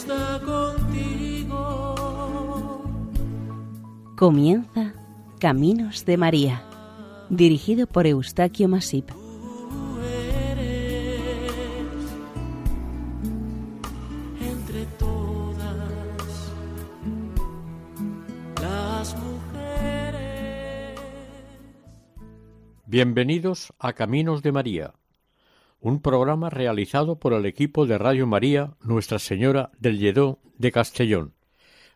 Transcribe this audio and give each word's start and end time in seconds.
está 0.00 0.40
contigo. 0.40 1.94
Comienza 4.16 4.94
Caminos 5.38 6.04
de 6.04 6.16
María, 6.16 6.62
dirigido 7.28 7.86
por 7.86 8.06
Eustaquio 8.06 8.66
Masip. 8.68 9.10
Tú 9.10 10.00
eres 10.52 11.20
entre 14.40 14.86
todas 14.98 15.76
las 18.60 19.16
mujeres. 19.16 20.98
Bienvenidos 22.86 23.72
a 23.78 23.92
Caminos 23.92 24.42
de 24.42 24.52
María, 24.52 24.94
un 25.80 26.00
programa 26.00 26.50
realizado 26.50 27.18
por 27.18 27.32
el 27.32 27.46
equipo 27.46 27.86
de 27.86 27.98
Radio 27.98 28.26
María 28.26 28.74
Nuestra 28.82 29.18
Señora 29.18 29.70
del 29.78 29.98
Lledó 29.98 30.38
de 30.58 30.72
Castellón. 30.72 31.34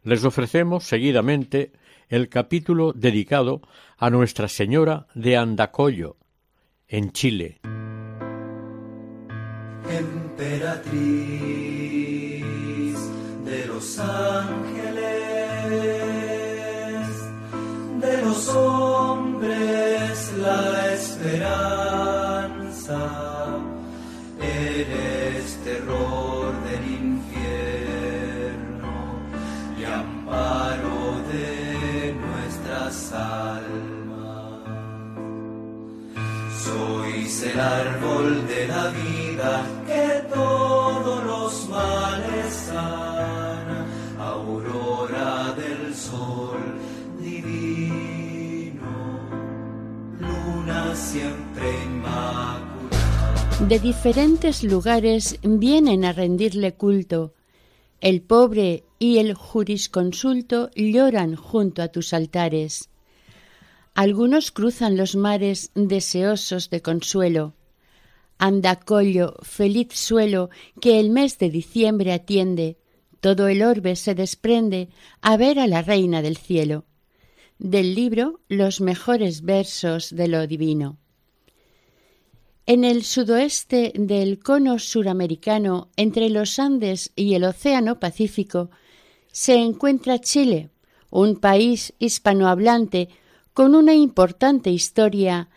Les 0.03 0.25
ofrecemos 0.25 0.85
seguidamente 0.85 1.73
el 2.09 2.29
capítulo 2.29 2.93
dedicado 2.93 3.63
a 3.97 4.11
Nuestra 4.11 4.49
Señora 4.49 5.07
de 5.15 5.37
Andacollo, 5.37 6.17
en 6.89 7.13
Chile. 7.13 7.61
emperatriz 9.89 10.95
de 13.45 13.67
los 13.67 13.99
ángeles, 13.99 15.05
de 18.01 18.23
los 18.23 18.49
hombres 18.49 19.85
la 20.39 20.93
esperanza, 20.93 21.45
terror 25.95 26.53
del 26.65 26.85
infierno 27.03 27.35
y 29.79 29.85
amparo 29.85 31.23
de 31.31 32.15
nuestras 32.15 33.13
almas. 33.13 34.61
Sois 36.65 37.43
el 37.43 37.61
árbol 37.61 38.47
de 38.47 38.69
la 38.69 38.89
vida 38.89 39.53
De 53.69 53.79
diferentes 53.79 54.63
lugares 54.63 55.39
vienen 55.43 56.05
a 56.05 56.13
rendirle 56.13 56.75
culto. 56.75 57.33
El 58.03 58.21
pobre 58.21 58.85
y 58.99 59.17
el 59.17 59.33
jurisconsulto 59.33 60.71
lloran 60.75 61.35
junto 61.35 61.81
a 61.81 61.89
tus 61.89 62.13
altares. 62.13 62.91
Algunos 63.95 64.51
cruzan 64.51 64.99
los 64.99 65.17
mares 65.17 65.71
deseosos 65.75 66.69
de 66.69 66.83
consuelo. 66.83 67.55
Andacollo, 68.37 69.37
feliz 69.41 69.95
suelo 69.95 70.51
que 70.79 71.01
el 71.01 71.09
mes 71.09 71.39
de 71.39 71.49
diciembre 71.49 72.13
atiende, 72.13 72.77
todo 73.21 73.49
el 73.49 73.63
orbe 73.63 73.97
se 73.97 74.15
desprende 74.15 74.91
a 75.23 75.39
ver 75.39 75.59
a 75.59 75.67
la 75.67 75.81
reina 75.81 76.21
del 76.21 76.37
cielo. 76.37 76.85
Del 77.59 77.95
libro 77.95 78.41
Los 78.47 78.83
mejores 78.83 79.41
versos 79.41 80.15
de 80.15 80.29
lo 80.29 80.47
divino. 80.47 80.99
En 82.67 82.83
el 82.83 83.05
sudoeste 83.05 83.93
del 83.95 84.39
cono 84.39 84.79
suramericano, 84.79 85.89
entre 85.97 86.31
los 86.31 86.59
Andes 86.59 87.13
y 87.15 87.35
el 87.35 87.45
Océano 87.45 88.01
Pacífico, 88.01 88.71
se 89.31 89.57
encuentra 89.57 90.19
Chile, 90.19 90.71
un 91.11 91.37
país 91.37 91.93
hispanohablante 91.99 93.11
con 93.53 93.75
una 93.75 93.95
importante 93.95 94.71
historia 94.71 95.51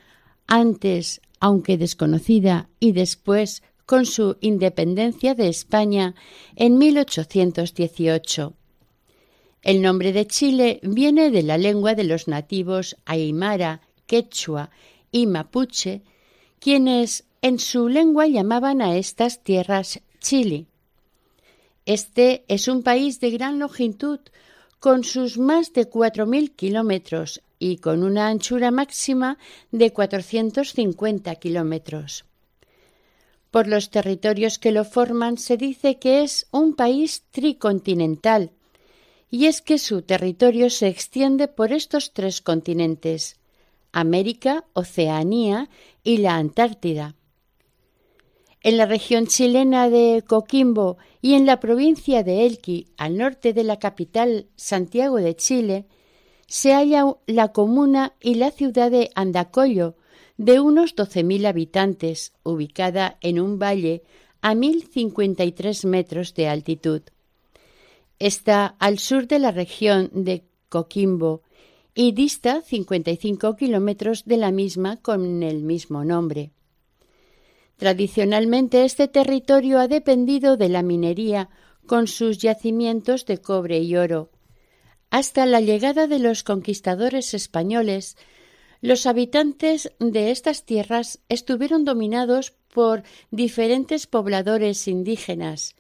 antes, 0.47 1.21
aunque 1.39 1.77
desconocida, 1.77 2.67
y 2.79 2.91
después 2.91 3.63
con 3.85 4.05
su 4.05 4.35
independencia 4.41 5.33
de 5.33 5.47
España 5.47 6.13
en 6.57 6.77
1818. 6.77 8.53
El 9.61 9.81
nombre 9.81 10.11
de 10.11 10.27
Chile 10.27 10.81
viene 10.83 11.31
de 11.31 11.43
la 11.43 11.57
lengua 11.57 11.95
de 11.95 12.03
los 12.03 12.27
nativos 12.27 12.97
aymara, 13.05 13.79
quechua 14.07 14.71
y 15.09 15.25
mapuche, 15.25 16.01
quienes 16.59 17.25
en 17.41 17.59
su 17.59 17.87
lengua 17.87 18.27
llamaban 18.27 18.81
a 18.81 18.97
estas 18.97 19.43
tierras 19.43 20.01
Chile. 20.19 20.65
Este 21.85 22.43
es 22.47 22.67
un 22.67 22.83
país 22.83 23.19
de 23.19 23.31
gran 23.31 23.59
longitud, 23.59 24.19
con 24.79 25.03
sus 25.03 25.37
más 25.37 25.73
de 25.73 25.89
4.000 25.89 26.55
kilómetros 26.55 27.41
y 27.59 27.77
con 27.77 28.03
una 28.03 28.27
anchura 28.27 28.71
máxima 28.71 29.37
de 29.71 29.91
450 29.91 31.35
kilómetros. 31.35 32.25
Por 33.51 33.67
los 33.67 33.89
territorios 33.89 34.59
que 34.59 34.71
lo 34.71 34.83
forman 34.83 35.37
se 35.37 35.57
dice 35.57 35.97
que 35.97 36.21
es 36.23 36.47
un 36.51 36.75
país 36.75 37.23
tricontinental, 37.31 38.51
y 39.31 39.45
es 39.45 39.61
que 39.61 39.77
su 39.77 40.01
territorio 40.01 40.69
se 40.69 40.87
extiende 40.87 41.47
por 41.47 41.71
estos 41.71 42.13
tres 42.13 42.41
continentes, 42.41 43.37
América, 43.91 44.65
Oceanía 44.73 45.69
y 46.03 46.17
la 46.17 46.35
Antártida. 46.35 47.15
En 48.61 48.77
la 48.77 48.85
región 48.85 49.27
chilena 49.27 49.89
de 49.89 50.23
Coquimbo 50.27 50.97
y 51.21 51.35
en 51.35 51.45
la 51.45 51.59
provincia 51.59 52.23
de 52.23 52.45
Elqui, 52.45 52.87
al 52.97 53.17
norte 53.17 53.53
de 53.53 53.63
la 53.63 53.79
capital 53.79 54.47
Santiago 54.55 55.17
de 55.17 55.35
Chile, 55.35 55.85
se 56.47 56.73
halla 56.73 57.05
la 57.27 57.49
comuna 57.49 58.13
y 58.21 58.35
la 58.35 58.51
ciudad 58.51 58.89
de 58.89 59.09
Andacollo, 59.15 59.95
de 60.37 60.59
unos 60.59 60.95
12.000 60.95 61.47
habitantes, 61.47 62.33
ubicada 62.43 63.17
en 63.21 63.39
un 63.39 63.59
valle 63.59 64.03
a 64.41 64.53
1.053 64.53 65.87
metros 65.87 66.33
de 66.35 66.47
altitud. 66.47 67.01
Está 68.19 68.75
al 68.79 68.99
sur 68.99 69.27
de 69.27 69.39
la 69.39 69.51
región 69.51 70.09
de 70.13 70.43
Coquimbo 70.69 71.41
y 71.99 72.11
dista 72.11 72.61
55 72.61 73.55
kilómetros 73.55 74.23
de 74.25 74.37
la 74.37 74.51
misma 74.51 74.97
con 74.97 75.41
el 75.41 75.63
mismo 75.63 76.05
nombre. 76.05 76.51
Tradicionalmente 77.75 78.85
este 78.85 79.07
territorio 79.07 79.79
ha 79.79 79.87
dependido 79.87 80.57
de 80.57 80.69
la 80.69 80.83
minería 80.83 81.49
con 81.87 82.05
sus 82.05 82.37
yacimientos 82.37 83.25
de 83.25 83.39
cobre 83.39 83.79
y 83.79 83.95
oro. 83.95 84.29
Hasta 85.09 85.47
la 85.47 85.59
llegada 85.59 86.05
de 86.05 86.19
los 86.19 86.43
conquistadores 86.43 87.33
españoles, 87.33 88.15
los 88.79 89.07
habitantes 89.07 89.91
de 89.97 90.29
estas 90.29 90.65
tierras 90.65 91.19
estuvieron 91.29 91.83
dominados 91.83 92.51
por 92.71 93.01
diferentes 93.31 94.05
pobladores 94.05 94.87
indígenas. 94.87 95.75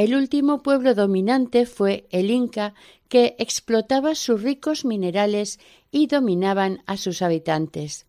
El 0.00 0.14
último 0.14 0.62
pueblo 0.62 0.94
dominante 0.94 1.66
fue 1.66 2.06
el 2.08 2.30
Inca, 2.30 2.72
que 3.10 3.36
explotaba 3.38 4.14
sus 4.14 4.42
ricos 4.42 4.86
minerales 4.86 5.60
y 5.90 6.06
dominaban 6.06 6.82
a 6.86 6.96
sus 6.96 7.20
habitantes. 7.20 8.06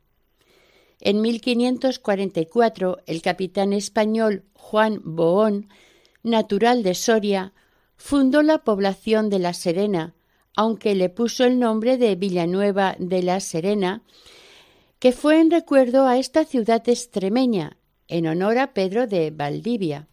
En 1.02 1.20
1544, 1.20 3.00
el 3.08 3.22
capitán 3.22 3.74
español 3.74 4.46
Juan 4.54 5.02
Boón, 5.04 5.68
natural 6.24 6.82
de 6.82 6.96
Soria, 6.96 7.52
fundó 7.98 8.42
la 8.42 8.60
población 8.60 9.30
de 9.30 9.40
La 9.40 9.54
Serena, 9.54 10.16
aunque 10.56 10.96
le 10.96 11.10
puso 11.10 11.44
el 11.44 11.60
nombre 11.60 11.98
de 11.98 12.16
Villanueva 12.16 12.96
de 13.00 13.22
La 13.22 13.42
Serena, 13.42 14.02
que 15.00 15.12
fue 15.12 15.42
en 15.42 15.52
recuerdo 15.52 16.08
a 16.08 16.18
esta 16.18 16.46
ciudad 16.46 16.88
extremeña, 16.88 17.76
en 18.08 18.28
honor 18.28 18.60
a 18.60 18.72
Pedro 18.72 19.08
de 19.08 19.30
Valdivia. 19.32 20.08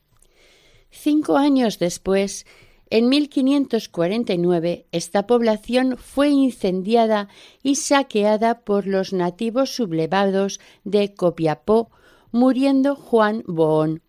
Cinco 0.90 1.37
años 1.37 1.79
después, 1.79 2.46
en 2.90 3.08
1549, 3.08 4.87
esta 4.93 5.26
población 5.26 5.96
fue 5.99 6.31
incendiada 6.31 7.29
y 7.62 7.75
saqueada 7.75 8.61
por 8.61 8.87
los 8.87 9.12
nativos 9.12 9.70
sublevados 9.75 10.58
de 10.85 11.12
Copiapó, 11.14 11.90
muriendo 12.32 12.96
Juan 12.96 13.44
Boón. 13.46 14.02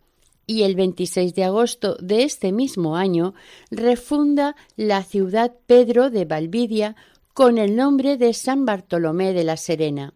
Y 0.47 0.63
el 0.63 0.75
26 0.75 1.35
de 1.35 1.43
agosto 1.43 1.95
de 1.99 2.23
este 2.23 2.51
mismo 2.51 2.95
año 2.95 3.35
refunda 3.69 4.55
la 4.77 5.03
ciudad 5.03 5.53
Pedro 5.67 6.09
de 6.09 6.25
Valvidia 6.25 6.95
con 7.33 7.57
el 7.57 7.75
nombre 7.75 8.17
de 8.17 8.33
San 8.33 8.65
Bartolomé 8.65 9.33
de 9.33 9.43
la 9.43 9.57
Serena. 9.57 10.13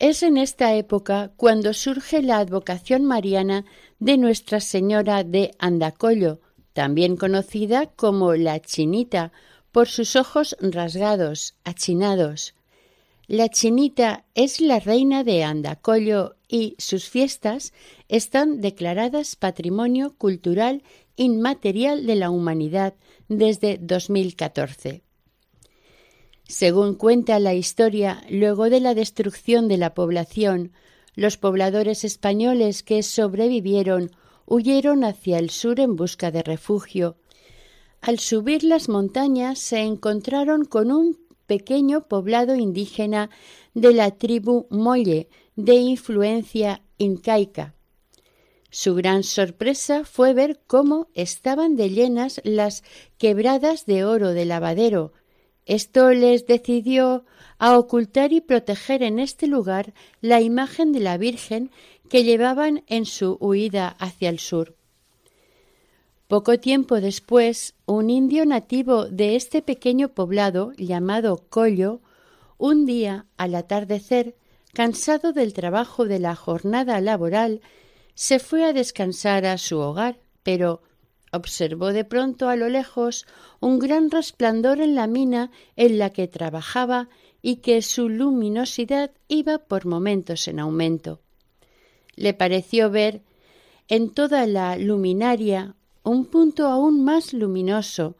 Es 0.00 0.22
en 0.22 0.38
esta 0.38 0.74
época 0.74 1.30
cuando 1.36 1.74
surge 1.74 2.22
la 2.22 2.38
advocación 2.38 3.04
mariana 3.04 3.66
de 4.00 4.16
Nuestra 4.16 4.60
Señora 4.60 5.22
de 5.24 5.52
Andacollo, 5.58 6.40
también 6.72 7.16
conocida 7.16 7.86
como 7.86 8.34
la 8.34 8.60
Chinita, 8.60 9.30
por 9.70 9.88
sus 9.88 10.16
ojos 10.16 10.56
rasgados, 10.60 11.54
achinados. 11.64 12.54
La 13.28 13.48
Chinita 13.48 14.24
es 14.34 14.60
la 14.60 14.80
reina 14.80 15.22
de 15.22 15.44
Andacollo 15.44 16.34
y 16.48 16.74
sus 16.78 17.08
fiestas 17.08 17.72
están 18.08 18.60
declaradas 18.60 19.36
Patrimonio 19.36 20.16
Cultural 20.18 20.82
inmaterial 21.14 22.06
de 22.06 22.16
la 22.16 22.30
humanidad 22.30 22.94
desde 23.28 23.78
2014. 23.78 25.02
Según 26.48 26.94
cuenta 26.94 27.38
la 27.38 27.54
historia, 27.54 28.24
luego 28.28 28.70
de 28.70 28.80
la 28.80 28.94
destrucción 28.94 29.68
de 29.68 29.76
la 29.76 29.94
población, 29.94 30.72
los 31.14 31.36
pobladores 31.36 32.04
españoles 32.04 32.82
que 32.82 33.02
sobrevivieron 33.02 34.10
huyeron 34.46 35.04
hacia 35.04 35.38
el 35.38 35.50
sur 35.50 35.80
en 35.80 35.96
busca 35.96 36.30
de 36.30 36.42
refugio. 36.42 37.16
Al 38.00 38.18
subir 38.18 38.64
las 38.64 38.88
montañas 38.88 39.58
se 39.58 39.80
encontraron 39.80 40.64
con 40.64 40.90
un 40.90 41.18
pequeño 41.46 42.08
poblado 42.08 42.54
indígena 42.54 43.30
de 43.74 43.92
la 43.92 44.12
tribu 44.12 44.66
Molle, 44.70 45.28
de 45.56 45.74
influencia 45.74 46.82
incaica. 46.98 47.74
Su 48.70 48.94
gran 48.94 49.24
sorpresa 49.24 50.04
fue 50.04 50.32
ver 50.32 50.60
cómo 50.66 51.08
estaban 51.14 51.74
de 51.74 51.90
llenas 51.90 52.40
las 52.44 52.84
quebradas 53.18 53.84
de 53.84 54.04
oro 54.04 54.30
de 54.30 54.44
lavadero, 54.44 55.12
esto 55.70 56.10
les 56.10 56.48
decidió 56.48 57.24
a 57.58 57.78
ocultar 57.78 58.32
y 58.32 58.40
proteger 58.40 59.04
en 59.04 59.20
este 59.20 59.46
lugar 59.46 59.94
la 60.20 60.40
imagen 60.40 60.90
de 60.90 60.98
la 60.98 61.16
Virgen 61.16 61.70
que 62.08 62.24
llevaban 62.24 62.82
en 62.88 63.06
su 63.06 63.36
huida 63.38 63.94
hacia 64.00 64.30
el 64.30 64.40
sur. 64.40 64.74
Poco 66.26 66.58
tiempo 66.58 67.00
después, 67.00 67.74
un 67.86 68.10
indio 68.10 68.44
nativo 68.46 69.04
de 69.04 69.36
este 69.36 69.62
pequeño 69.62 70.08
poblado 70.08 70.72
llamado 70.76 71.46
Collo, 71.48 72.00
un 72.58 72.84
día 72.84 73.26
al 73.36 73.54
atardecer, 73.54 74.34
cansado 74.72 75.32
del 75.32 75.52
trabajo 75.52 76.04
de 76.04 76.18
la 76.18 76.34
jornada 76.34 77.00
laboral, 77.00 77.60
se 78.14 78.40
fue 78.40 78.64
a 78.64 78.72
descansar 78.72 79.46
a 79.46 79.56
su 79.56 79.78
hogar, 79.78 80.18
pero 80.42 80.82
observó 81.32 81.92
de 81.92 82.04
pronto 82.04 82.48
a 82.48 82.56
lo 82.56 82.68
lejos 82.68 83.26
un 83.60 83.78
gran 83.78 84.10
resplandor 84.10 84.80
en 84.80 84.94
la 84.94 85.06
mina 85.06 85.50
en 85.76 85.98
la 85.98 86.10
que 86.10 86.28
trabajaba 86.28 87.08
y 87.42 87.56
que 87.56 87.82
su 87.82 88.08
luminosidad 88.08 89.12
iba 89.28 89.58
por 89.58 89.86
momentos 89.86 90.48
en 90.48 90.60
aumento. 90.60 91.20
Le 92.16 92.34
pareció 92.34 92.90
ver 92.90 93.22
en 93.88 94.10
toda 94.10 94.46
la 94.46 94.76
luminaria 94.76 95.74
un 96.02 96.26
punto 96.26 96.66
aún 96.66 97.04
más 97.04 97.32
luminoso, 97.32 98.16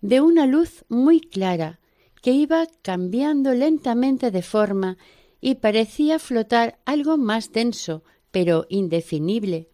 de 0.00 0.20
una 0.20 0.46
luz 0.46 0.84
muy 0.88 1.20
clara, 1.20 1.80
que 2.22 2.32
iba 2.32 2.66
cambiando 2.82 3.54
lentamente 3.54 4.30
de 4.30 4.42
forma 4.42 4.98
y 5.40 5.56
parecía 5.56 6.18
flotar 6.18 6.78
algo 6.84 7.16
más 7.16 7.52
denso, 7.52 8.02
pero 8.30 8.66
indefinible. 8.68 9.68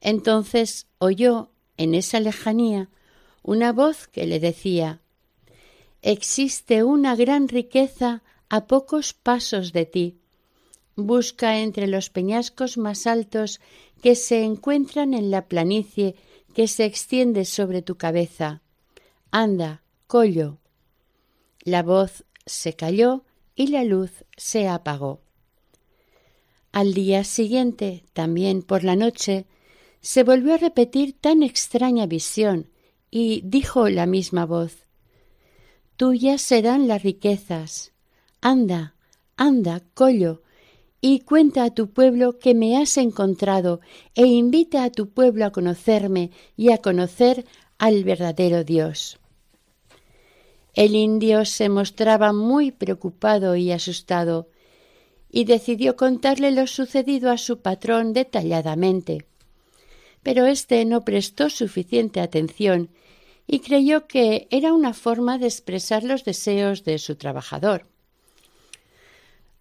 Entonces 0.00 0.88
oyó 0.98 1.51
en 1.76 1.94
esa 1.94 2.20
lejanía 2.20 2.90
una 3.42 3.72
voz 3.72 4.06
que 4.08 4.26
le 4.26 4.40
decía 4.40 5.00
Existe 6.02 6.82
una 6.82 7.14
gran 7.14 7.48
riqueza 7.48 8.22
a 8.48 8.66
pocos 8.66 9.14
pasos 9.14 9.72
de 9.72 9.86
ti. 9.86 10.18
Busca 10.96 11.60
entre 11.60 11.86
los 11.86 12.10
peñascos 12.10 12.76
más 12.76 13.06
altos 13.06 13.60
que 14.02 14.16
se 14.16 14.42
encuentran 14.42 15.14
en 15.14 15.30
la 15.30 15.46
planicie 15.46 16.16
que 16.54 16.66
se 16.66 16.84
extiende 16.84 17.44
sobre 17.44 17.82
tu 17.82 17.96
cabeza. 17.96 18.62
Anda, 19.30 19.82
collo. 20.06 20.58
La 21.60 21.82
voz 21.82 22.24
se 22.44 22.74
calló 22.74 23.24
y 23.54 23.68
la 23.68 23.84
luz 23.84 24.24
se 24.36 24.68
apagó. 24.68 25.20
Al 26.72 26.94
día 26.94 27.22
siguiente, 27.22 28.04
también 28.12 28.62
por 28.62 28.82
la 28.82 28.96
noche, 28.96 29.46
se 30.02 30.24
volvió 30.24 30.54
a 30.54 30.58
repetir 30.58 31.16
tan 31.18 31.44
extraña 31.44 32.06
visión 32.06 32.68
y 33.10 33.42
dijo 33.44 33.88
la 33.88 34.06
misma 34.06 34.44
voz 34.44 34.88
Tuyas 35.96 36.42
serán 36.42 36.88
las 36.88 37.04
riquezas. 37.04 37.92
Anda, 38.40 38.96
anda, 39.36 39.82
collo, 39.94 40.42
y 41.00 41.20
cuenta 41.20 41.62
a 41.62 41.70
tu 41.70 41.90
pueblo 41.90 42.40
que 42.40 42.54
me 42.54 42.76
has 42.76 42.96
encontrado 42.96 43.80
e 44.16 44.26
invita 44.26 44.82
a 44.82 44.90
tu 44.90 45.10
pueblo 45.10 45.44
a 45.44 45.52
conocerme 45.52 46.32
y 46.56 46.70
a 46.70 46.78
conocer 46.78 47.44
al 47.78 48.02
verdadero 48.02 48.64
Dios. 48.64 49.20
El 50.74 50.96
indio 50.96 51.44
se 51.44 51.68
mostraba 51.68 52.32
muy 52.32 52.72
preocupado 52.72 53.54
y 53.54 53.70
asustado, 53.70 54.48
y 55.30 55.44
decidió 55.44 55.96
contarle 55.96 56.50
lo 56.50 56.66
sucedido 56.66 57.30
a 57.30 57.38
su 57.38 57.60
patrón 57.60 58.12
detalladamente 58.12 59.26
pero 60.22 60.46
éste 60.46 60.84
no 60.84 61.04
prestó 61.04 61.50
suficiente 61.50 62.20
atención 62.20 62.90
y 63.46 63.60
creyó 63.60 64.06
que 64.06 64.46
era 64.50 64.72
una 64.72 64.94
forma 64.94 65.38
de 65.38 65.46
expresar 65.46 66.04
los 66.04 66.24
deseos 66.24 66.84
de 66.84 66.98
su 66.98 67.16
trabajador. 67.16 67.86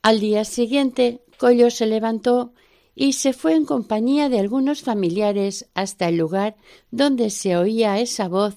Al 0.01 0.19
día 0.19 0.45
siguiente, 0.45 1.21
Collo 1.37 1.69
se 1.69 1.85
levantó 1.85 2.53
y 2.95 3.13
se 3.13 3.33
fue 3.33 3.55
en 3.55 3.65
compañía 3.65 4.29
de 4.29 4.39
algunos 4.39 4.81
familiares 4.81 5.67
hasta 5.73 6.09
el 6.09 6.17
lugar 6.17 6.55
donde 6.91 7.29
se 7.29 7.57
oía 7.57 7.99
esa 7.99 8.27
voz 8.27 8.55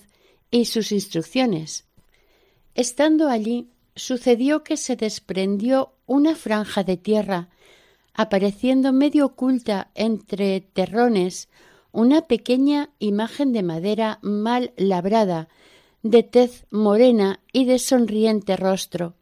y 0.51 0.67
sus 0.67 0.93
instrucciones. 0.93 1.85
Estando 2.75 3.29
allí, 3.29 3.69
sucedió 3.95 4.65
que 4.65 4.77
se 4.77 4.97
desprendió 4.97 5.93
una 6.07 6.35
franja 6.35 6.83
de 6.83 6.97
tierra, 6.97 7.49
apareciendo 8.13 8.93
medio 8.93 9.27
oculta 9.27 9.91
entre 9.95 10.61
terrones 10.61 11.49
una 11.95 12.23
pequeña 12.23 12.91
imagen 12.99 13.53
de 13.53 13.63
madera 13.63 14.19
mal 14.21 14.73
labrada, 14.77 15.49
de 16.03 16.25
tez 16.25 16.67
morena 16.73 17.39
y 17.53 17.67
de 17.67 17.79
sonriente 17.79 18.57
rostro. 18.57 19.15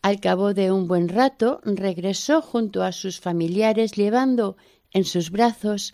Al 0.00 0.20
cabo 0.20 0.54
de 0.54 0.70
un 0.70 0.86
buen 0.86 1.08
rato 1.08 1.60
regresó 1.64 2.40
junto 2.40 2.84
a 2.84 2.92
sus 2.92 3.18
familiares 3.18 3.92
llevando 3.92 4.56
en 4.92 5.04
sus 5.04 5.32
brazos 5.32 5.92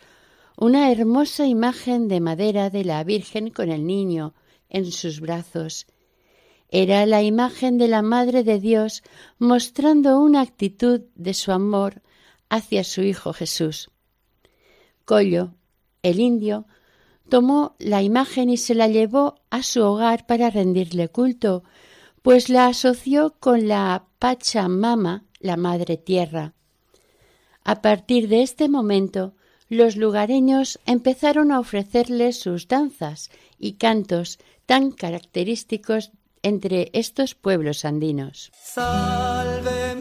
una 0.58 0.92
hermosa 0.92 1.46
imagen 1.46 2.06
de 2.08 2.20
madera 2.20 2.68
de 2.68 2.84
la 2.84 3.02
Virgen 3.02 3.48
con 3.48 3.70
el 3.70 3.86
niño 3.86 4.34
en 4.68 4.92
sus 4.92 5.20
brazos. 5.20 5.86
Era 6.68 7.06
la 7.06 7.22
imagen 7.22 7.78
de 7.78 7.88
la 7.88 8.02
Madre 8.02 8.44
de 8.44 8.60
Dios 8.60 9.02
mostrando 9.38 10.20
una 10.20 10.42
actitud 10.42 11.00
de 11.14 11.32
su 11.32 11.50
amor 11.50 12.02
hacia 12.50 12.84
su 12.84 13.00
Hijo 13.00 13.32
Jesús. 13.32 13.90
Collo, 15.06 15.54
el 16.02 16.20
indio 16.20 16.66
tomó 17.28 17.76
la 17.78 18.02
imagen 18.02 18.50
y 18.50 18.56
se 18.56 18.74
la 18.74 18.88
llevó 18.88 19.36
a 19.50 19.62
su 19.62 19.82
hogar 19.82 20.26
para 20.26 20.50
rendirle 20.50 21.08
culto, 21.08 21.62
pues 22.22 22.48
la 22.48 22.66
asoció 22.66 23.34
con 23.38 23.68
la 23.68 24.06
Pachamama, 24.18 25.24
la 25.40 25.56
Madre 25.56 25.96
Tierra. 25.96 26.54
A 27.64 27.82
partir 27.82 28.28
de 28.28 28.42
este 28.42 28.68
momento, 28.68 29.34
los 29.68 29.96
lugareños 29.96 30.80
empezaron 30.86 31.52
a 31.52 31.60
ofrecerle 31.60 32.32
sus 32.32 32.66
danzas 32.68 33.30
y 33.58 33.74
cantos 33.74 34.38
tan 34.66 34.90
característicos 34.90 36.12
entre 36.42 36.90
estos 36.94 37.34
pueblos 37.34 37.84
andinos. 37.84 38.50
Salve 38.54 39.94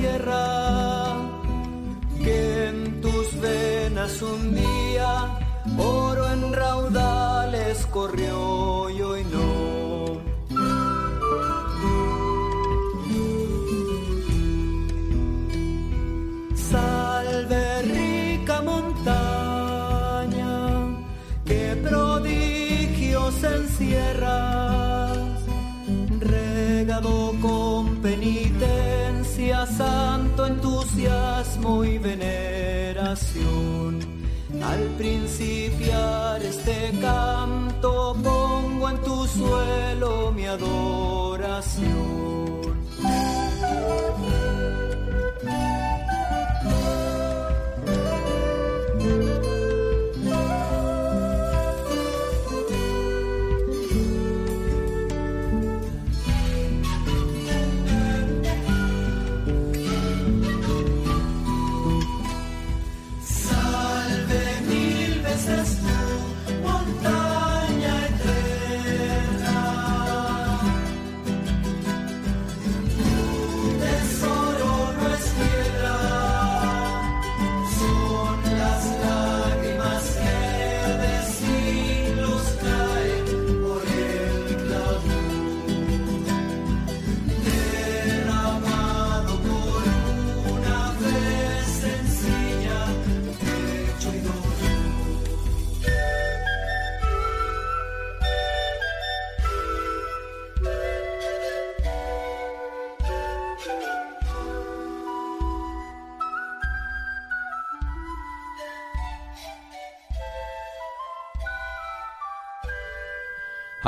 sierra, 0.00 1.16
que 2.22 2.66
en 2.68 3.00
tus 3.00 3.40
venas 3.40 4.22
un 4.22 4.54
día 4.54 5.38
oro 5.78 6.32
en 6.32 6.52
raudales 6.52 7.86
corrió 7.86 8.88
y 8.90 9.02
hoy 9.02 9.19
santo 29.76 30.46
entusiasmo 30.46 31.84
y 31.84 31.98
veneración. 31.98 33.98
Al 34.62 34.80
principiar 34.98 36.42
este 36.42 36.92
canto 37.00 38.14
pongo 38.22 38.90
en 38.90 39.02
tu 39.02 39.26
suelo 39.26 40.30
mi 40.32 40.46
adoración. 40.46 42.20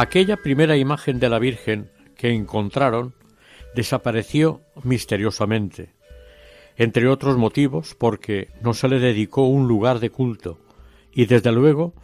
Aquella 0.03 0.37
primera 0.37 0.77
imagen 0.77 1.21
de 1.21 1.29
la 1.29 1.39
Virgen 1.39 1.89
que 2.17 2.31
encontraron 2.31 3.15
desapareció 3.77 4.61
misteriosamente, 4.83 5.95
entre 6.77 7.07
otros 7.07 7.39
motivos 7.39 7.95
porque 7.95 8.49
no 8.63 8.75
se 8.75 8.89
le 8.89 8.99
dedicó 8.99 9.47
un 9.47 9.69
lugar 9.69 10.01
de 10.01 10.11
culto 10.11 10.59
y 11.13 11.27
desde 11.27 11.53
luego 11.53 11.95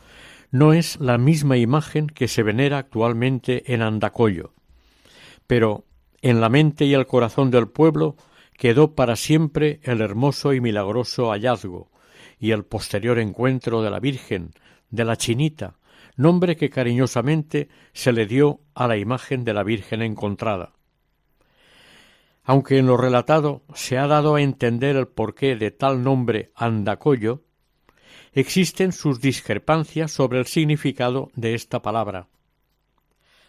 no 0.52 0.75
es 0.75 1.00
la 1.00 1.19
misma 1.19 1.57
imagen 1.57 2.07
que 2.07 2.28
se 2.28 2.45
venera 2.45 2.78
actualmente 2.78 3.75
en 3.75 3.83
Andacollo, 3.83 4.52
pero 5.49 5.85
en 6.23 6.40
la 6.40 6.49
mente 6.49 6.85
y 6.85 6.95
el 6.95 7.09
corazón 7.09 7.50
del 7.50 7.67
pueblo 7.67 8.14
quedó 8.57 8.95
para 8.95 9.17
siempre 9.17 9.81
el 9.83 10.02
hermoso 10.02 10.55
y 10.55 10.61
milagroso 10.61 11.33
hallazgo 11.33 11.90
y 12.38 12.52
el 12.52 12.64
posterior 12.64 13.19
encuentro 13.19 13.83
de 13.83 13.90
la 13.90 13.99
Virgen, 13.99 14.52
de 14.88 15.05
la 15.05 15.17
Chinita, 15.17 15.77
nombre 16.18 16.56
que 16.56 16.68
cariñosamente 16.68 17.68
se 17.94 18.12
le 18.12 18.26
dio 18.26 18.60
a 18.75 18.87
la 18.88 18.98
imagen 18.98 19.44
de 19.44 19.54
la 19.54 19.62
Virgen 19.62 20.02
encontrada. 20.02 20.75
Aunque 22.42 22.78
en 22.78 22.87
lo 22.87 22.96
relatado 22.96 23.62
se 23.72 23.98
ha 23.98 24.06
dado 24.06 24.34
a 24.34 24.42
entender 24.42 24.96
el 24.96 25.06
porqué 25.06 25.54
de 25.54 25.70
tal 25.70 26.02
nombre 26.02 26.50
Andacollo, 26.54 27.44
existen 28.32 28.92
sus 28.92 29.20
discrepancias 29.20 30.10
sobre 30.10 30.40
el 30.40 30.46
significado 30.46 31.30
de 31.34 31.54
esta 31.54 31.82
palabra. 31.82 32.26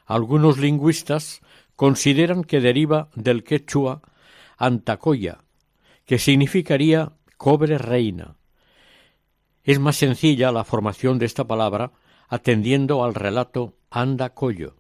Algunos 0.06 0.58
lingüistas 0.58 1.42
consideran 1.76 2.44
que 2.44 2.62
deriva 2.62 3.10
del 3.16 3.44
quechua 3.44 4.02
antacoya, 4.58 5.40
que 6.06 6.20
significaría 6.20 7.14
cobre 7.38 7.78
reina. 7.78 8.36
Es 9.64 9.80
más 9.80 9.96
sencilla 9.96 10.52
la 10.52 10.64
formación 10.64 11.18
de 11.18 11.26
esta 11.26 11.48
palabra 11.48 11.92
atendiendo 12.30 13.04
al 13.04 13.16
relato 13.16 13.76
andacollo, 13.90 14.76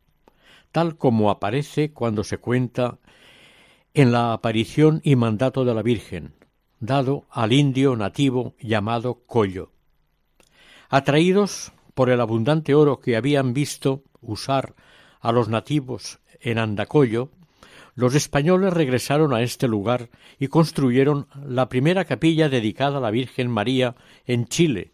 tal 0.71 0.97
como 0.97 1.31
aparece 1.31 1.91
cuando 1.91 2.23
se 2.23 2.37
cuenta 2.37 2.99
en 3.93 4.11
la 4.11 4.33
aparición 4.33 5.01
y 5.03 5.15
mandato 5.15 5.65
de 5.65 5.73
la 5.73 5.81
Virgen, 5.81 6.33
dado 6.79 7.25
al 7.29 7.51
indio 7.51 7.95
nativo 7.95 8.55
llamado 8.59 9.23
Collo. 9.25 9.71
Atraídos 10.89 11.73
por 11.95 12.09
el 12.09 12.21
abundante 12.21 12.75
oro 12.75 12.99
que 12.99 13.17
habían 13.17 13.53
visto 13.53 14.03
usar 14.21 14.75
a 15.19 15.31
los 15.31 15.49
nativos 15.49 16.19
en 16.39 16.57
Andacollo, 16.57 17.29
los 17.95 18.15
españoles 18.15 18.71
regresaron 18.71 19.33
a 19.33 19.41
este 19.41 19.67
lugar 19.67 20.09
y 20.39 20.47
construyeron 20.47 21.27
la 21.45 21.67
primera 21.67 22.05
capilla 22.05 22.47
dedicada 22.47 22.99
a 22.99 23.01
la 23.01 23.11
Virgen 23.11 23.49
María 23.49 23.95
en 24.25 24.45
Chile, 24.45 24.93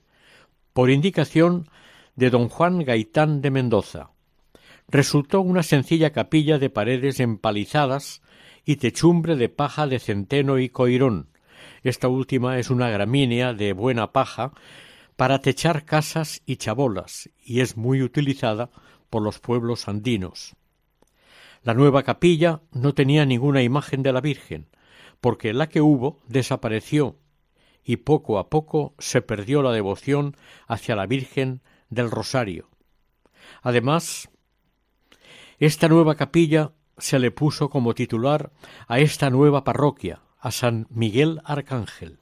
por 0.74 0.90
indicación 0.90 1.70
de 2.16 2.30
don 2.30 2.50
Juan 2.50 2.84
Gaitán 2.84 3.42
de 3.42 3.52
Mendoza. 3.52 4.12
Resultó 4.88 5.42
una 5.42 5.64
sencilla 5.64 6.12
capilla 6.12 6.58
de 6.60 6.70
paredes 6.70 7.20
empalizadas 7.20 8.22
y 8.64 8.78
techumbre 8.78 9.36
de 9.36 9.50
paja 9.50 9.88
de 9.88 10.00
centeno 10.00 10.60
y 10.60 10.70
coirón. 10.70 11.30
Esta 11.84 12.08
última 12.08 12.58
es 12.60 12.70
una 12.70 12.90
gramínea 12.90 13.54
de 13.54 13.74
buena 13.74 14.12
paja 14.12 14.54
para 15.16 15.40
techar 15.40 15.86
casas 15.86 16.42
y 16.46 16.58
chabolas 16.58 17.30
y 17.44 17.62
es 17.62 17.78
muy 17.78 18.02
utilizada 18.02 18.70
por 19.10 19.22
los 19.22 19.40
pueblos 19.40 19.88
andinos. 19.88 20.56
La 21.64 21.74
nueva 21.74 22.04
capilla 22.04 22.62
no 22.72 22.94
tenía 22.94 23.26
ninguna 23.26 23.64
imagen 23.64 24.04
de 24.04 24.14
la 24.14 24.22
Virgen, 24.22 24.68
porque 25.22 25.54
la 25.54 25.68
que 25.68 25.82
hubo 25.82 26.20
desapareció 26.28 27.18
y 27.84 27.98
poco 27.98 28.40
a 28.40 28.50
poco 28.50 28.94
se 29.00 29.22
perdió 29.22 29.62
la 29.62 29.72
devoción 29.72 30.38
hacia 30.68 30.96
la 30.96 31.06
Virgen 31.06 31.62
del 31.96 32.12
Rosario. 32.12 32.70
Además, 33.64 34.30
esta 35.58 35.88
nueva 35.88 36.16
capilla 36.16 36.74
se 36.98 37.18
le 37.18 37.32
puso 37.32 37.70
como 37.70 37.94
titular 37.94 38.52
a 38.88 39.00
esta 39.00 39.30
nueva 39.30 39.64
parroquia, 39.64 40.22
a 40.40 40.52
San 40.52 40.88
Miguel 40.90 41.42
Arcángel. 41.44 42.20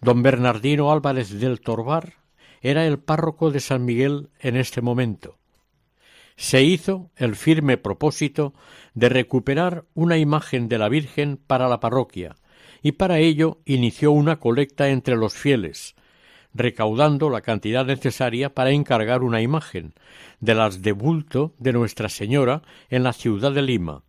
Don 0.00 0.22
Bernardino 0.22 0.90
Álvarez 0.90 1.38
del 1.38 1.60
Torbar 1.60 2.14
era 2.60 2.86
el 2.86 2.98
párroco 2.98 3.50
de 3.50 3.60
San 3.60 3.84
Miguel 3.84 4.30
en 4.40 4.56
este 4.56 4.80
momento. 4.80 5.38
Se 6.36 6.62
hizo 6.62 7.10
el 7.16 7.36
firme 7.36 7.78
propósito 7.78 8.52
de 8.94 9.08
recuperar 9.08 9.84
una 9.94 10.18
imagen 10.18 10.68
de 10.68 10.78
la 10.78 10.88
Virgen 10.88 11.38
para 11.38 11.68
la 11.68 11.80
parroquia, 11.80 12.36
y 12.82 12.92
para 12.92 13.18
ello 13.18 13.60
inició 13.64 14.12
una 14.12 14.36
colecta 14.36 14.88
entre 14.88 15.16
los 15.16 15.34
fieles, 15.34 15.94
recaudando 16.56 17.30
la 17.30 17.42
cantidad 17.42 17.84
necesaria 17.84 18.54
para 18.54 18.70
encargar 18.70 19.22
una 19.22 19.42
imagen 19.42 19.94
de 20.40 20.54
las 20.54 20.82
de 20.82 20.92
bulto 20.92 21.54
de 21.58 21.72
Nuestra 21.72 22.08
Señora 22.08 22.62
en 22.88 23.02
la 23.02 23.12
ciudad 23.12 23.52
de 23.52 23.62
Lima, 23.62 24.02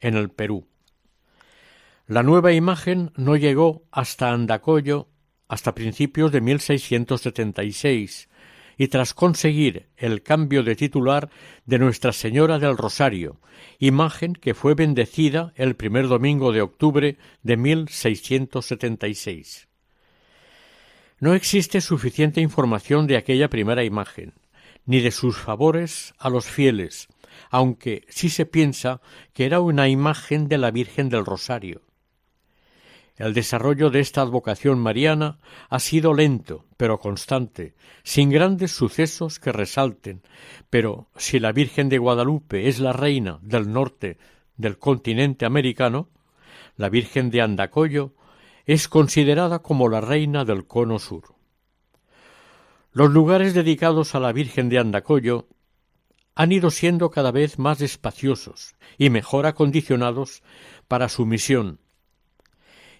en 0.00 0.16
el 0.16 0.30
Perú. 0.30 0.66
La 2.06 2.22
nueva 2.22 2.52
imagen 2.52 3.12
no 3.16 3.36
llegó 3.36 3.84
hasta 3.92 4.32
Andacollo 4.32 5.08
hasta 5.46 5.74
principios 5.74 6.32
de 6.32 6.40
1676 6.40 8.28
y 8.76 8.88
tras 8.88 9.14
conseguir 9.14 9.88
el 9.96 10.22
cambio 10.22 10.62
de 10.62 10.74
titular 10.74 11.28
de 11.66 11.78
Nuestra 11.78 12.12
Señora 12.12 12.58
del 12.58 12.78
Rosario, 12.78 13.40
imagen 13.78 14.32
que 14.32 14.54
fue 14.54 14.74
bendecida 14.74 15.52
el 15.54 15.76
primer 15.76 16.08
domingo 16.08 16.50
de 16.50 16.62
octubre 16.62 17.18
de 17.42 17.56
1676. 17.56 19.69
No 21.20 21.34
existe 21.34 21.82
suficiente 21.82 22.40
información 22.40 23.06
de 23.06 23.18
aquella 23.18 23.50
primera 23.50 23.84
imagen, 23.84 24.32
ni 24.86 25.00
de 25.00 25.10
sus 25.10 25.36
favores 25.36 26.14
a 26.18 26.30
los 26.30 26.46
fieles, 26.46 27.08
aunque 27.50 28.06
sí 28.08 28.30
se 28.30 28.46
piensa 28.46 29.02
que 29.34 29.44
era 29.44 29.60
una 29.60 29.88
imagen 29.88 30.48
de 30.48 30.56
la 30.56 30.70
Virgen 30.70 31.10
del 31.10 31.26
Rosario. 31.26 31.82
El 33.16 33.34
desarrollo 33.34 33.90
de 33.90 34.00
esta 34.00 34.22
advocación 34.22 34.78
mariana 34.78 35.40
ha 35.68 35.78
sido 35.78 36.14
lento, 36.14 36.64
pero 36.78 36.98
constante, 36.98 37.74
sin 38.02 38.30
grandes 38.30 38.70
sucesos 38.70 39.38
que 39.38 39.52
resalten, 39.52 40.22
pero 40.70 41.10
si 41.16 41.38
la 41.38 41.52
Virgen 41.52 41.90
de 41.90 41.98
Guadalupe 41.98 42.66
es 42.66 42.80
la 42.80 42.94
reina 42.94 43.38
del 43.42 43.70
norte 43.70 44.16
del 44.56 44.78
continente 44.78 45.44
americano, 45.44 46.08
la 46.76 46.88
Virgen 46.88 47.28
de 47.28 47.42
Andacollo 47.42 48.14
es 48.72 48.86
considerada 48.86 49.58
como 49.58 49.88
la 49.88 50.00
reina 50.00 50.44
del 50.44 50.64
cono 50.64 51.00
sur. 51.00 51.34
Los 52.92 53.10
lugares 53.10 53.52
dedicados 53.52 54.14
a 54.14 54.20
la 54.20 54.30
Virgen 54.30 54.68
de 54.68 54.78
Andacollo 54.78 55.48
han 56.36 56.52
ido 56.52 56.70
siendo 56.70 57.10
cada 57.10 57.32
vez 57.32 57.58
más 57.58 57.80
espaciosos 57.80 58.76
y 58.96 59.10
mejor 59.10 59.46
acondicionados 59.46 60.44
para 60.86 61.08
su 61.08 61.26
misión, 61.26 61.80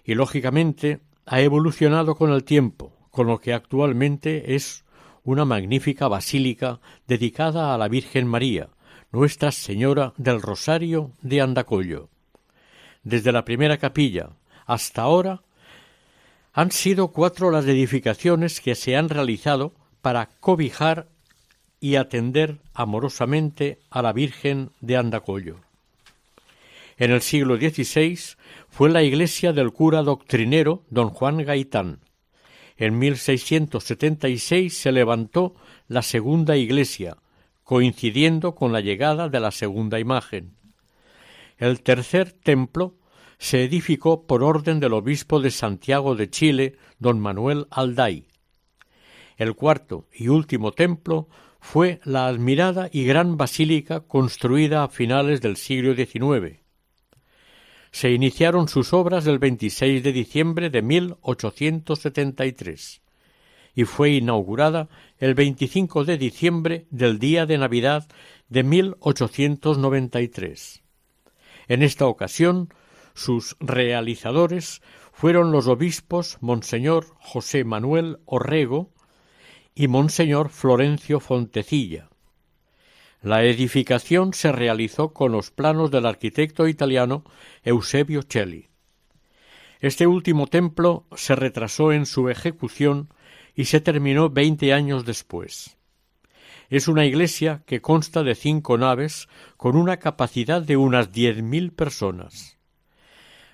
y 0.03 0.15
lógicamente 0.15 0.99
ha 1.25 1.39
evolucionado 1.39 2.15
con 2.15 2.33
el 2.33 2.43
tiempo, 2.43 3.07
con 3.09 3.27
lo 3.27 3.39
que 3.39 3.53
actualmente 3.53 4.55
es 4.55 4.83
una 5.23 5.45
magnífica 5.45 6.09
basílica 6.09 6.81
dedicada 7.07 7.73
a 7.73 7.77
la 7.77 7.87
Virgen 7.87 8.27
María, 8.27 8.71
Nuestra 9.09 9.53
Señora 9.53 10.11
del 10.17 10.41
Rosario 10.41 11.13
de 11.21 11.39
Andacollo. 11.39 12.09
Desde 13.03 13.31
la 13.31 13.45
primera 13.45 13.77
capilla 13.77 14.31
hasta 14.65 15.03
ahora 15.03 15.43
han 16.53 16.71
sido 16.71 17.09
cuatro 17.09 17.51
las 17.51 17.65
edificaciones 17.65 18.59
que 18.59 18.75
se 18.75 18.95
han 18.95 19.09
realizado 19.09 19.73
para 20.01 20.27
cobijar 20.39 21.07
y 21.79 21.95
atender 21.95 22.59
amorosamente 22.73 23.79
a 23.89 24.01
la 24.01 24.13
Virgen 24.13 24.71
de 24.81 24.97
Andacollo. 24.97 25.57
En 26.97 27.11
el 27.11 27.21
siglo 27.21 27.57
XVI 27.57 28.19
fue 28.69 28.89
la 28.89 29.01
iglesia 29.01 29.53
del 29.53 29.71
cura 29.71 30.03
doctrinero 30.03 30.83
don 30.89 31.09
Juan 31.09 31.37
Gaitán. 31.43 31.99
En 32.77 32.99
1676 32.99 34.77
se 34.77 34.91
levantó 34.91 35.55
la 35.87 36.01
segunda 36.01 36.57
iglesia, 36.57 37.17
coincidiendo 37.63 38.53
con 38.53 38.71
la 38.71 38.81
llegada 38.81 39.29
de 39.29 39.39
la 39.39 39.51
segunda 39.51 39.99
imagen. 39.99 40.53
El 41.57 41.81
tercer 41.81 42.31
templo 42.31 42.95
se 43.41 43.65
edificó 43.65 44.25
por 44.25 44.43
orden 44.43 44.79
del 44.79 44.93
obispo 44.93 45.41
de 45.41 45.51
Santiago 45.51 46.15
de 46.15 46.29
Chile, 46.29 46.77
don 46.99 47.19
Manuel 47.19 47.67
Alday. 47.71 48.27
El 49.35 49.55
cuarto 49.55 50.07
y 50.13 50.29
último 50.29 50.71
templo 50.71 51.27
fue 51.59 51.99
la 52.05 52.27
admirada 52.27 52.89
y 52.91 53.03
gran 53.03 53.35
basílica 53.35 53.99
construida 53.99 54.83
a 54.83 54.87
finales 54.87 55.41
del 55.41 55.57
siglo 55.57 55.93
XIX 55.93 56.61
se 57.91 58.11
iniciaron 58.11 58.67
sus 58.69 58.93
obras 58.93 59.27
el 59.27 59.37
26 59.37 60.01
de 60.01 60.13
diciembre 60.13 60.69
de 60.69 60.81
1873 60.81 63.01
y 63.75 63.83
fue 63.83 64.11
inaugurada 64.11 64.87
el 65.17 65.33
25 65.33 66.05
de 66.05 66.17
diciembre 66.17 66.85
del 66.89 67.19
día 67.19 67.45
de 67.45 67.57
Navidad 67.57 68.07
de 68.49 68.63
1893. 68.63 70.83
En 71.67 71.83
esta 71.83 72.07
ocasión, 72.07 72.69
sus 73.13 73.55
realizadores 73.59 74.81
fueron 75.11 75.51
los 75.51 75.67
obispos 75.67 76.37
Monseñor 76.41 77.07
José 77.19 77.63
Manuel 77.63 78.19
Orrego 78.25 78.91
y 79.75 79.87
Monseñor 79.87 80.49
Florencio 80.49 81.19
Fontecilla. 81.19 82.09
La 83.21 83.43
edificación 83.43 84.33
se 84.33 84.51
realizó 84.51 85.13
con 85.13 85.31
los 85.31 85.51
planos 85.51 85.91
del 85.91 86.07
arquitecto 86.07 86.67
italiano 86.67 87.23
Eusebio 87.63 88.23
Celli. 88.27 88.69
Este 89.79 90.07
último 90.07 90.47
templo 90.47 91.05
se 91.15 91.35
retrasó 91.35 91.91
en 91.91 92.05
su 92.05 92.29
ejecución 92.29 93.09
y 93.53 93.65
se 93.65 93.81
terminó 93.81 94.29
veinte 94.29 94.73
años 94.73 95.05
después. 95.05 95.77
Es 96.69 96.87
una 96.87 97.05
iglesia 97.05 97.63
que 97.65 97.81
consta 97.81 98.23
de 98.23 98.33
cinco 98.33 98.77
naves 98.77 99.27
con 99.57 99.75
una 99.75 99.97
capacidad 99.97 100.61
de 100.61 100.77
unas 100.77 101.11
diez 101.11 101.43
mil 101.43 101.73
personas. 101.73 102.60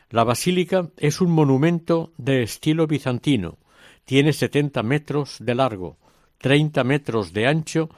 La 0.10 0.24
basílica 0.24 0.90
es 0.96 1.20
un 1.20 1.32
monumento 1.32 2.14
de 2.18 2.42
estilo 2.42 2.88
bizantino, 2.88 3.58
tiene 4.06 4.32
setenta 4.32 4.82
metros 4.82 5.36
de 5.42 5.54
largo, 5.54 5.98
treinta 6.38 6.86
metros 6.86 7.34
de 7.34 7.46
ancho 7.46 7.90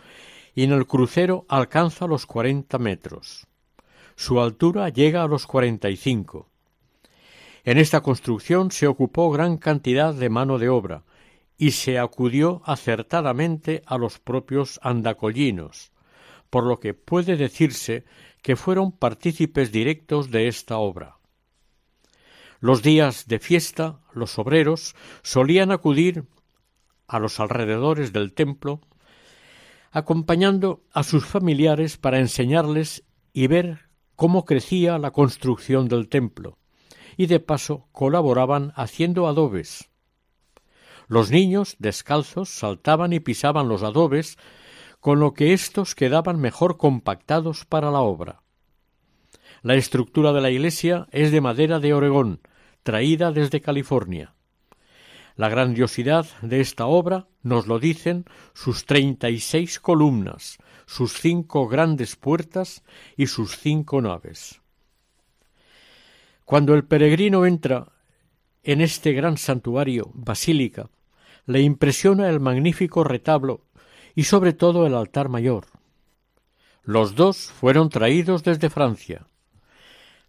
y 0.56 0.64
en 0.64 0.72
el 0.72 0.88
crucero 0.88 1.46
alcanza 1.48 2.08
los 2.08 2.26
cuarenta 2.26 2.80
metros. 2.80 3.46
Su 4.16 4.42
altura 4.42 4.90
llega 4.90 5.22
a 5.22 5.28
los 5.28 5.46
cuarenta 5.46 5.92
y 5.92 5.98
cinco. 5.98 6.50
En 7.64 7.78
esta 7.78 8.02
construcción 8.02 8.72
se 8.72 8.88
ocupó 8.88 9.30
gran 9.30 9.58
cantidad 9.58 10.12
de 10.12 10.30
mano 10.30 10.58
de 10.58 10.70
obra 10.70 11.04
y 11.60 11.72
se 11.72 12.00
acudió 12.00 12.64
acertadamente 12.66 13.84
a 13.86 14.00
los 14.00 14.18
propios 14.18 14.80
andacollinos, 14.82 15.92
por 16.50 16.64
lo 16.66 16.80
que 16.80 16.96
puede 16.96 17.36
decirse 17.36 18.04
que 18.42 18.56
fueron 18.56 18.94
partícipes 18.94 19.72
directos 19.72 20.32
de 20.32 20.48
esta 20.48 20.80
obra. 20.80 21.19
Los 22.60 22.82
días 22.82 23.28
de 23.28 23.40
fiesta 23.40 24.02
los 24.14 24.38
obreros 24.38 24.96
solían 25.22 25.72
acudir 25.72 26.26
a 27.08 27.20
los 27.20 27.40
alrededores 27.40 28.12
del 28.12 28.34
templo, 28.34 28.82
acompañando 29.92 30.84
a 30.92 31.04
sus 31.04 31.26
familiares 31.26 31.98
para 31.98 32.20
enseñarles 32.20 33.04
y 33.32 33.48
ver 33.48 33.90
cómo 34.16 34.44
crecía 34.44 34.98
la 34.98 35.12
construcción 35.12 35.88
del 35.88 36.10
templo, 36.10 36.58
y 37.16 37.28
de 37.28 37.40
paso 37.40 37.88
colaboraban 37.94 38.74
haciendo 38.76 39.28
adobes. 39.28 39.90
Los 41.08 41.32
niños, 41.32 41.78
descalzos, 41.80 42.50
saltaban 42.50 43.14
y 43.14 43.22
pisaban 43.22 43.70
los 43.70 43.84
adobes, 43.84 44.38
con 45.00 45.22
lo 45.22 45.34
que 45.34 45.54
éstos 45.54 45.96
quedaban 45.96 46.40
mejor 46.40 46.78
compactados 46.78 47.66
para 47.66 47.90
la 47.90 48.02
obra. 48.02 48.44
La 49.62 49.76
estructura 49.76 50.32
de 50.32 50.42
la 50.42 50.52
iglesia 50.52 51.08
es 51.12 51.32
de 51.32 51.42
madera 51.42 51.80
de 51.80 51.94
Oregón, 51.94 52.40
traída 52.84 53.32
desde 53.32 53.60
California. 53.60 54.34
La 55.36 55.50
grandiosidad 55.50 56.26
de 56.42 56.62
esta 56.62 56.86
obra 56.86 57.28
nos 57.44 57.68
lo 57.68 57.80
dicen 57.80 58.26
sus 58.54 58.86
treinta 58.86 59.30
y 59.30 59.40
seis 59.40 59.80
columnas, 59.80 60.58
sus 60.86 61.14
cinco 61.14 61.68
grandes 61.68 62.16
puertas 62.16 62.84
y 63.18 63.28
sus 63.28 63.58
cinco 63.58 64.02
naves. 64.02 64.62
Cuando 66.46 66.74
el 66.74 66.86
peregrino 66.86 67.46
entra 67.46 67.92
en 68.64 68.82
este 68.82 69.14
gran 69.14 69.38
santuario 69.38 70.10
basílica, 70.14 70.90
le 71.46 71.62
impresiona 71.62 72.30
el 72.30 72.40
magnífico 72.40 73.04
retablo 73.04 73.66
y 74.16 74.24
sobre 74.24 74.54
todo 74.54 74.88
el 74.88 74.96
altar 74.96 75.30
mayor. 75.30 75.66
Los 76.84 77.16
dos 77.16 77.52
fueron 77.52 77.90
traídos 77.90 78.44
desde 78.44 78.70
Francia. 78.70 79.28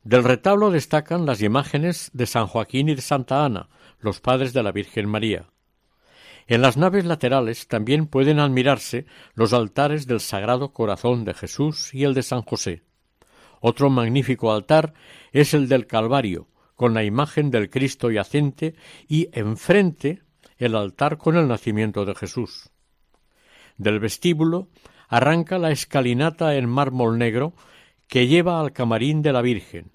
Del 0.03 0.25
retablo 0.25 0.71
destacan 0.71 1.27
las 1.27 1.43
imágenes 1.43 2.11
de 2.15 2.27
San 2.27 2.47
Joaquín 2.47 2.89
y 2.89 2.95
de 2.95 3.03
Santa 3.03 3.45
Ana, 3.45 3.69
los 3.99 4.21
padres 4.21 4.53
de 4.55 4.63
la 4.63 4.73
Virgen 4.73 5.09
María. 5.09 5.51
En 6.47 6.63
las 6.63 6.77
naves 6.77 7.05
laterales 7.05 7.69
también 7.69 8.07
pueden 8.07 8.39
admirarse 8.39 9.07
los 9.35 9.53
altares 9.53 10.07
del 10.07 10.21
Sagrado 10.21 10.73
Corazón 10.73 11.25
de 11.25 11.35
Jesús 11.35 11.95
y 11.95 12.05
el 12.05 12.15
de 12.15 12.23
San 12.23 12.43
José. 12.43 12.83
Otro 13.61 13.91
magnífico 13.91 14.53
altar 14.53 14.95
es 15.33 15.53
el 15.53 15.69
del 15.69 15.87
Calvario, 15.87 16.49
con 16.77 16.95
la 16.95 17.05
imagen 17.05 17.51
del 17.51 17.69
Cristo 17.69 18.11
yacente 18.11 18.75
y 19.07 19.29
enfrente 19.33 20.23
el 20.57 20.77
altar 20.77 21.19
con 21.19 21.37
el 21.37 21.47
nacimiento 21.47 22.07
de 22.07 22.15
Jesús. 22.15 22.71
Del 23.77 24.01
vestíbulo 24.01 24.69
arranca 25.09 25.59
la 25.59 25.71
escalinata 25.71 26.57
en 26.57 26.69
mármol 26.69 27.19
negro 27.19 27.55
que 28.11 28.27
lleva 28.27 28.61
al 28.61 28.73
camarín 28.73 29.23
de 29.23 29.33
la 29.33 29.41
Virgen, 29.41 29.93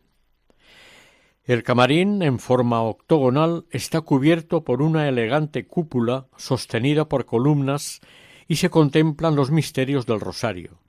el 1.43 1.63
camarín, 1.63 2.23
en 2.23 2.39
forma 2.39 2.82
octogonal, 2.82 3.65
está 3.71 4.01
cubierto 4.01 4.63
por 4.63 4.82
una 4.82 5.10
elegante 5.10 5.67
cúpula 5.67 6.25
sostenida 6.38 7.10
por 7.10 7.25
columnas 7.25 7.99
y 8.47 8.56
se 8.56 8.69
contemplan 8.69 9.36
los 9.36 9.51
misterios 9.51 10.06
del 10.06 10.21
rosario. 10.21 10.80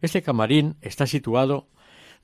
Este 0.00 0.22
camarín 0.22 0.76
está 0.80 1.06
situado 1.06 1.68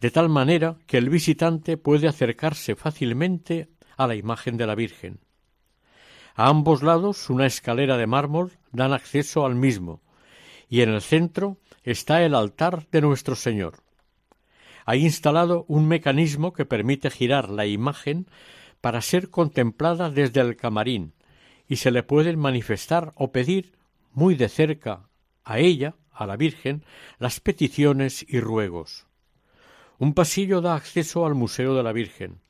de 0.01 0.11
tal 0.11 0.31
manera 0.31 0.79
que 0.87 0.97
el 0.97 1.11
visitante 1.11 1.77
puede 1.77 2.09
acercarse 2.09 2.75
fácilmente 2.75 3.69
a 3.99 4.07
la 4.07 4.17
imagen 4.17 4.57
de 4.57 4.67
la 4.67 4.75
Virgen. 4.75 5.21
A 6.35 6.49
ambos 6.49 6.83
lados 6.83 7.29
una 7.29 7.45
escalera 7.45 7.99
de 7.99 8.07
mármol 8.07 8.53
dan 8.73 8.95
acceso 8.95 9.45
al 9.45 9.57
mismo, 9.57 10.01
y 10.71 10.81
en 10.81 10.89
el 10.89 11.03
centro 11.03 11.59
está 11.85 12.25
el 12.25 12.35
altar 12.35 12.89
de 12.91 13.03
nuestro 13.03 13.37
Señor 13.37 13.83
ha 14.85 14.97
instalado 14.97 15.65
un 15.69 15.87
mecanismo 15.87 16.53
que 16.53 16.65
permite 16.65 17.11
girar 17.11 17.51
la 17.51 17.67
imagen 17.67 18.27
para 18.81 19.01
ser 19.01 19.31
contemplada 19.31 20.11
desde 20.11 20.41
el 20.41 20.57
camarín 20.57 21.15
y 21.69 21.77
se 21.77 21.91
le 21.91 22.03
pueden 22.03 22.39
manifestar 22.39 23.13
o 23.15 23.33
pedir 23.33 23.73
muy 24.13 24.35
de 24.35 24.49
cerca 24.49 25.09
a 25.45 25.59
ella, 25.59 25.95
a 26.11 26.27
la 26.27 26.37
Virgen, 26.37 26.85
las 27.19 27.41
peticiones 27.41 28.25
y 28.29 28.41
ruegos. 28.41 29.07
Un 29.99 30.15
pasillo 30.15 30.61
da 30.61 30.75
acceso 30.75 31.25
al 31.25 31.35
Museo 31.35 31.75
de 31.75 31.83
la 31.83 31.93
Virgen, 31.93 32.41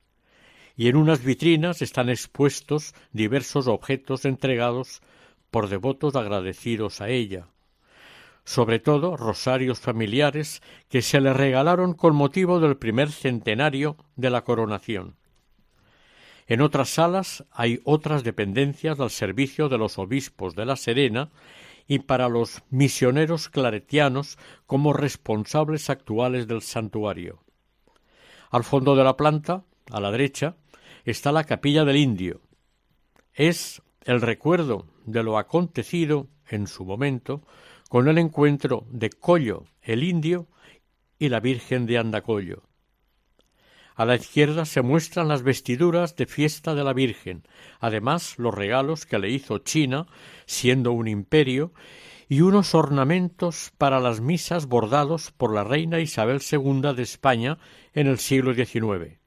y 0.75 0.89
en 0.89 0.97
unas 0.97 1.23
vitrinas 1.23 1.83
están 1.83 2.09
expuestos 2.09 2.95
diversos 3.13 3.69
objetos 3.69 4.25
entregados 4.25 5.03
por 5.51 5.69
devotos 5.69 6.17
agradecidos 6.17 7.01
a 7.01 7.09
ella, 7.09 7.52
sobre 8.45 8.79
todo 8.79 9.17
rosarios 9.17 9.79
familiares 9.81 10.63
que 10.89 11.03
se 11.03 11.21
le 11.21 11.33
regalaron 11.33 11.95
con 11.95 12.15
motivo 12.15 12.61
del 12.61 12.77
primer 12.77 13.11
centenario 13.11 13.97
de 14.17 14.31
la 14.31 14.43
coronación. 14.43 15.17
En 16.47 16.61
otras 16.61 16.89
salas 16.91 17.45
hay 17.53 17.81
otras 17.85 18.25
dependencias 18.25 18.99
al 19.01 19.11
servicio 19.11 19.69
de 19.69 19.79
los 19.79 19.99
obispos 19.99 20.55
de 20.55 20.67
La 20.67 20.77
Serena 20.77 21.31
y 21.87 22.01
para 22.01 22.29
los 22.29 22.63
misioneros 22.71 23.49
claretianos 23.49 24.39
como 24.67 24.93
responsables 24.93 25.89
actuales 25.89 26.47
del 26.47 26.63
santuario. 26.63 27.43
Al 28.51 28.65
fondo 28.65 28.97
de 28.97 29.05
la 29.05 29.17
planta, 29.17 29.65
a 29.91 30.01
la 30.01 30.11
derecha, 30.11 30.57
está 31.05 31.33
la 31.33 31.45
capilla 31.45 31.85
del 31.85 31.97
indio. 31.97 32.41
Es 33.35 33.83
el 34.05 34.21
recuerdo 34.21 34.87
de 35.05 35.23
lo 35.23 35.39
acontecido 35.39 36.29
en 36.49 36.67
su 36.67 36.85
momento 36.85 37.43
con 37.93 38.09
el 38.09 38.17
encuentro 38.17 38.87
de 38.89 39.11
Collo 39.11 39.65
el 39.83 40.03
indio 40.03 40.49
y 41.19 41.29
la 41.29 41.41
Virgen 41.41 41.85
de 41.85 41.99
Andacollo. 41.99 42.63
A 43.95 44.07
la 44.07 44.15
izquierda 44.15 44.65
se 44.65 44.81
muestran 44.81 45.29
las 45.29 45.43
vestiduras 45.43 46.17
de 46.17 46.25
fiesta 46.25 46.75
de 46.75 46.85
la 46.85 46.95
Virgen, 46.95 47.47
además 47.81 48.39
los 48.39 48.55
regalos 48.55 49.05
que 49.05 49.19
le 49.19 49.29
hizo 49.29 49.59
China, 49.59 50.07
siendo 50.47 50.93
un 50.93 51.07
imperio, 51.07 51.75
y 52.31 52.41
unos 52.41 52.75
ornamentos 52.75 53.75
para 53.77 54.01
las 54.01 54.23
misas 54.23 54.65
bordados 54.65 55.31
por 55.31 55.53
la 55.53 55.63
reina 55.63 56.01
Isabel 56.01 56.41
II 56.51 56.95
de 56.97 57.03
España 57.03 57.59
en 57.93 58.07
el 58.07 58.19
siglo 58.19 58.55
XIX. 58.55 59.19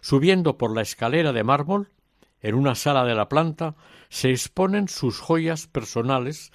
Subiendo 0.00 0.58
por 0.58 0.74
la 0.74 0.82
escalera 0.82 1.32
de 1.32 1.44
mármol, 1.44 1.92
en 2.40 2.56
una 2.56 2.74
sala 2.74 3.04
de 3.04 3.14
la 3.14 3.28
planta, 3.28 3.76
se 4.08 4.30
exponen 4.30 4.88
sus 4.88 5.20
joyas 5.20 5.66
personales 5.66 6.52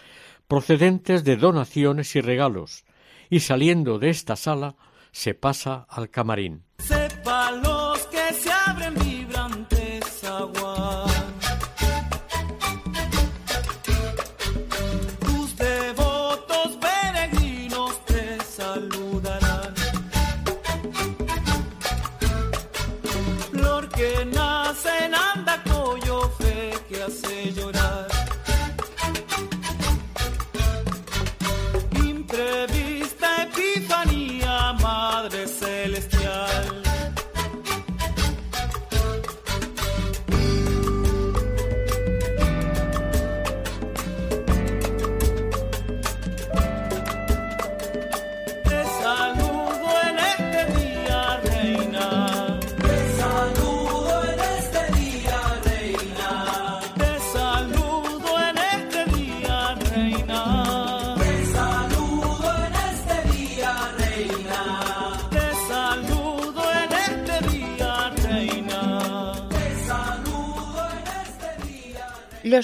procedentes 0.54 1.24
de 1.24 1.36
donaciones 1.36 2.16
y 2.16 2.22
regalos, 2.22 2.86
y 3.32 3.40
saliendo 3.40 3.98
de 3.98 4.12
esta 4.12 4.36
sala 4.36 4.76
se 5.12 5.34
pasa 5.34 5.88
al 5.90 6.12
camarín. 6.12 6.62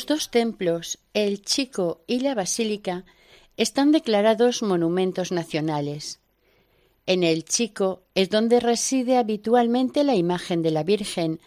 Dos 0.10 0.32
templos, 0.32 0.98
el 1.14 1.44
Chico 1.44 2.02
y 2.08 2.22
la 2.22 2.34
Basílica, 2.34 3.06
están 3.58 3.92
declarados 3.92 4.64
monumentos 4.64 5.32
nacionales. 5.32 6.20
En 7.06 7.24
el 7.24 7.46
Chico 7.46 8.02
es 8.16 8.32
donde 8.32 8.60
reside 8.60 9.18
habitualmente 9.18 10.04
la 10.04 10.16
imagen 10.16 10.64
de 10.64 10.72
la 10.72 10.82
Virgen, 10.82 11.40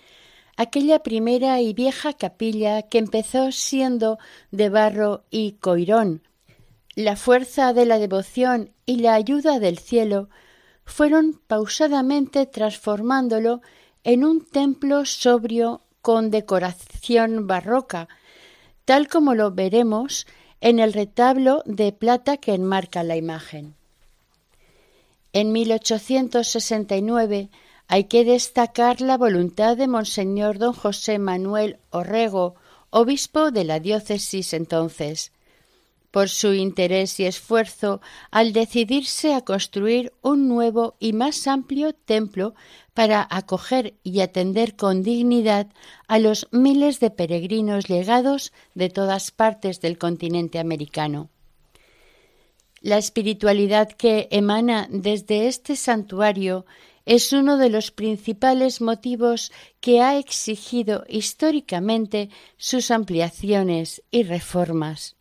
aquella 0.57 1.01
primera 1.01 1.61
y 1.61 1.72
vieja 1.72 2.12
capilla 2.12 2.83
que 2.83 2.98
empezó 2.98 3.51
siendo 3.51 4.20
de 4.53 4.68
barro 4.68 5.25
y 5.29 5.53
coirón. 5.53 6.22
La 6.94 7.16
fuerza 7.16 7.72
de 7.72 7.85
la 7.85 7.98
devoción 7.98 8.70
y 8.87 8.98
la 8.98 9.14
ayuda 9.14 9.59
del 9.59 9.79
cielo 9.79 10.29
fueron 10.85 11.40
pausadamente 11.48 12.46
transformándolo 12.46 13.61
en 14.05 14.25
un 14.25 14.44
templo 14.46 15.05
sobrio 15.05 15.83
con 16.01 16.31
decoración 16.31 17.48
barroca, 17.48 18.09
tal 18.92 19.09
como 19.09 19.35
lo 19.35 19.52
veremos 19.52 20.26
en 20.61 20.78
el 20.78 20.92
retablo 20.92 21.62
de 21.64 21.92
plata 21.92 22.37
que 22.37 22.52
enmarca 22.52 23.02
la 23.02 23.16
imagen. 23.16 23.74
En 25.33 25.50
1869 25.50 27.48
hay 27.88 28.05
que 28.05 28.26
destacar 28.26 29.00
la 29.00 29.16
voluntad 29.16 29.78
de 29.78 29.88
Monseñor 29.88 30.59
don 30.59 30.74
José 30.74 31.18
Manuel 31.18 31.78
Orrego, 31.88 32.55
obispo 32.90 33.50
de 33.50 33.64
la 33.64 33.81
diócesis 33.81 34.52
entonces, 34.52 35.33
por 36.12 36.29
su 36.29 36.53
interés 36.53 37.18
y 37.18 37.25
esfuerzo 37.25 38.01
al 38.31 38.53
decidirse 38.53 39.35
a 39.35 39.40
construir 39.40 40.12
un 40.22 40.46
nuevo 40.46 40.94
y 41.01 41.14
más 41.14 41.48
amplio 41.48 41.92
templo 41.94 42.55
para 42.94 43.27
acoger 43.29 43.94
y 44.05 44.20
atender 44.20 44.77
con 44.77 45.03
dignidad 45.03 45.68
a 46.07 46.20
los 46.20 46.46
miles 46.53 47.01
de 47.01 47.11
peregrinos 47.11 47.88
llegados 47.88 48.53
de 48.75 48.90
todas 48.90 49.33
partes 49.33 49.81
del 49.81 49.98
continente 49.98 50.61
americano. 50.61 51.31
La 52.81 52.98
espiritualidad 52.98 53.88
que 53.88 54.29
emana 54.31 54.88
desde 54.90 55.46
este 55.46 55.77
santuario 55.77 56.66
es 57.07 57.33
uno 57.33 57.57
de 57.57 57.70
los 57.70 57.90
principales 57.90 58.81
motivos 58.81 59.51
que 59.81 60.01
ha 60.01 60.18
exigido 60.18 61.05
históricamente 61.09 62.29
sus 62.59 62.90
ampliaciones 62.90 64.03
y 64.11 64.25
reformas. 64.25 65.16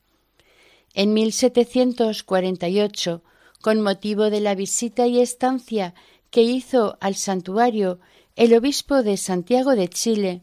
En 0.93 1.13
1748, 1.13 3.23
con 3.61 3.81
motivo 3.81 4.29
de 4.29 4.41
la 4.41 4.55
visita 4.55 5.07
y 5.07 5.21
estancia 5.21 5.93
que 6.29 6.41
hizo 6.41 6.97
al 6.99 7.15
santuario 7.15 7.99
el 8.35 8.53
obispo 8.55 9.03
de 9.03 9.17
Santiago 9.17 9.75
de 9.75 9.87
Chile, 9.87 10.41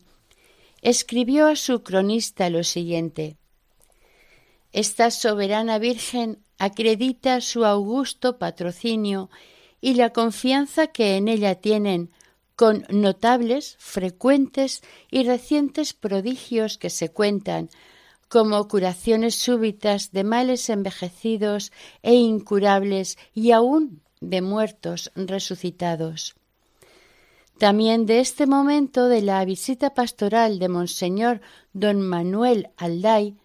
escribió 0.83 1.49
a 1.49 1.57
su 1.57 1.83
cronista 1.83 2.51
lo 2.51 2.63
siguiente. 2.65 3.37
Esta 4.73 5.11
soberana 5.11 5.79
Virgen 5.79 6.39
acredita 6.59 7.41
su 7.41 7.65
augusto 7.65 8.39
patrocinio 8.39 9.31
y 9.81 9.95
la 9.95 10.13
confianza 10.13 10.89
que 10.89 11.17
en 11.17 11.29
ella 11.29 11.55
tienen 11.55 12.11
con 12.57 12.85
notables, 12.91 13.77
frecuentes 13.79 14.83
y 15.11 15.23
recientes 15.23 15.95
prodigios 15.95 16.77
que 16.77 16.91
se 16.91 17.11
cuentan, 17.11 17.71
como 18.29 18.69
curaciones 18.69 19.35
súbitas 19.35 20.12
de 20.12 20.25
males 20.25 20.69
envejecidos 20.69 21.73
e 22.03 22.14
incurables 22.14 23.19
y 23.35 23.53
aún 23.53 24.03
de 24.21 24.43
muertos 24.43 25.11
resucitados. 25.14 26.35
También 27.59 28.07
de 28.07 28.21
este 28.21 28.47
momento 28.47 29.09
de 29.09 29.21
la 29.21 29.45
visita 29.45 29.93
pastoral 29.95 30.61
de 30.61 30.69
Monseñor 30.69 31.41
don 31.73 32.01
Manuel 32.01 32.71
Alday 32.77 33.37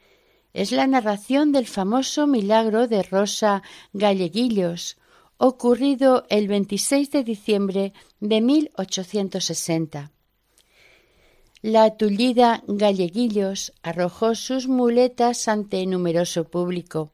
es 0.53 0.71
la 0.71 0.85
narración 0.85 1.51
del 1.51 1.65
famoso 1.65 2.27
milagro 2.27 2.87
de 2.87 3.01
Rosa 3.01 3.63
Galleguillos, 3.91 4.97
ocurrido 5.37 6.25
el 6.29 6.47
26 6.47 7.09
de 7.09 7.23
diciembre 7.23 7.93
de 8.19 8.39
1860. 8.39 10.12
La 11.63 11.95
tullida 11.95 12.61
Galleguillos 12.67 13.71
arrojó 13.83 14.35
sus 14.35 14.67
muletas 14.67 15.47
ante 15.47 15.85
numeroso 15.85 16.43
público, 16.43 17.13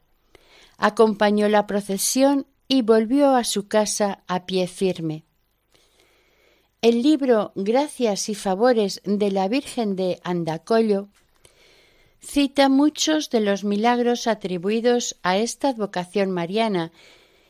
acompañó 0.76 1.48
la 1.48 1.68
procesión 1.68 2.48
y 2.66 2.82
volvió 2.82 3.36
a 3.36 3.44
su 3.44 3.68
casa 3.68 4.24
a 4.26 4.46
pie 4.46 4.66
firme. 4.66 5.22
El 6.82 7.00
libro 7.00 7.52
Gracias 7.54 8.28
y 8.28 8.34
Favores 8.34 9.00
de 9.04 9.30
la 9.30 9.46
Virgen 9.46 9.94
de 9.94 10.18
Andacollo 10.24 11.10
cita 12.18 12.68
muchos 12.68 13.30
de 13.30 13.42
los 13.42 13.62
milagros 13.62 14.26
atribuidos 14.26 15.16
a 15.22 15.38
esta 15.38 15.68
advocación 15.68 16.32
mariana 16.32 16.90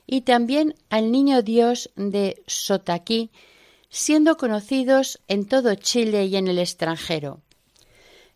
y 0.06 0.20
también 0.20 0.74
al 0.90 1.10
Niño 1.10 1.40
Dios 1.40 1.92
de 1.96 2.42
Sotaquí, 2.46 3.30
siendo 3.90 4.36
conocidos 4.36 5.20
en 5.28 5.46
todo 5.46 5.74
Chile 5.74 6.26
y 6.26 6.36
en 6.36 6.48
el 6.48 6.58
extranjero. 6.58 7.40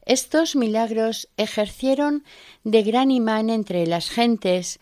Estos 0.04 0.54
milagros 0.54 1.28
ejercieron 1.36 2.24
de 2.62 2.82
gran 2.82 3.10
imán 3.10 3.48
entre 3.48 3.86
las 3.86 4.10
gentes 4.10 4.80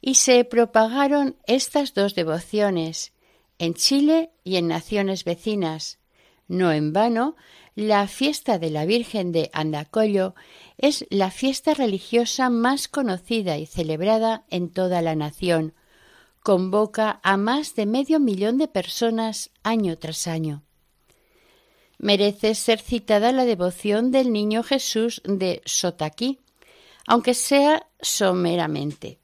y 0.00 0.14
se 0.14 0.44
propagaron 0.44 1.36
estas 1.46 1.92
dos 1.94 2.14
devociones 2.14 3.12
en 3.58 3.74
Chile 3.74 4.30
y 4.44 4.56
en 4.56 4.68
naciones 4.68 5.24
vecinas. 5.24 5.98
No 6.46 6.72
en 6.72 6.92
vano, 6.92 7.36
la 7.74 8.06
fiesta 8.06 8.58
de 8.58 8.70
la 8.70 8.84
Virgen 8.84 9.32
de 9.32 9.50
Andacollo 9.52 10.34
es 10.78 11.06
la 11.10 11.30
fiesta 11.30 11.74
religiosa 11.74 12.48
más 12.50 12.88
conocida 12.88 13.58
y 13.58 13.66
celebrada 13.66 14.44
en 14.50 14.70
toda 14.70 15.02
la 15.02 15.14
nación. 15.14 15.74
Convoca 16.42 17.20
a 17.22 17.36
más 17.36 17.74
de 17.74 17.84
medio 17.86 18.18
millón 18.18 18.56
de 18.56 18.66
personas 18.66 19.50
año 19.62 19.96
tras 19.98 20.26
año. 20.26 20.62
Merece 21.98 22.54
ser 22.54 22.80
citada 22.80 23.30
la 23.30 23.44
devoción 23.44 24.10
del 24.10 24.32
Niño 24.32 24.62
Jesús 24.62 25.20
de 25.24 25.60
Sotaquí, 25.66 26.40
aunque 27.06 27.34
sea 27.34 27.86
someramente. 28.00 29.18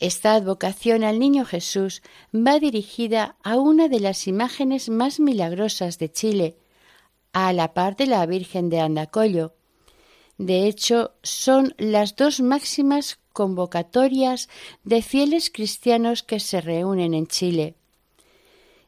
Esta 0.00 0.34
advocación 0.34 1.04
al 1.04 1.20
Niño 1.20 1.44
Jesús 1.44 2.02
va 2.34 2.58
dirigida 2.58 3.36
a 3.44 3.58
una 3.58 3.86
de 3.86 4.00
las 4.00 4.26
imágenes 4.26 4.88
más 4.88 5.20
milagrosas 5.20 5.98
de 5.98 6.10
Chile, 6.10 6.56
a 7.32 7.52
la 7.52 7.72
par 7.72 7.96
de 7.96 8.06
la 8.06 8.26
Virgen 8.26 8.68
de 8.68 8.80
Andacollo, 8.80 9.54
de 10.40 10.66
hecho, 10.66 11.12
son 11.22 11.74
las 11.76 12.16
dos 12.16 12.40
máximas 12.40 13.18
convocatorias 13.34 14.48
de 14.84 15.02
fieles 15.02 15.50
cristianos 15.50 16.22
que 16.22 16.40
se 16.40 16.62
reúnen 16.62 17.12
en 17.12 17.26
Chile. 17.26 17.74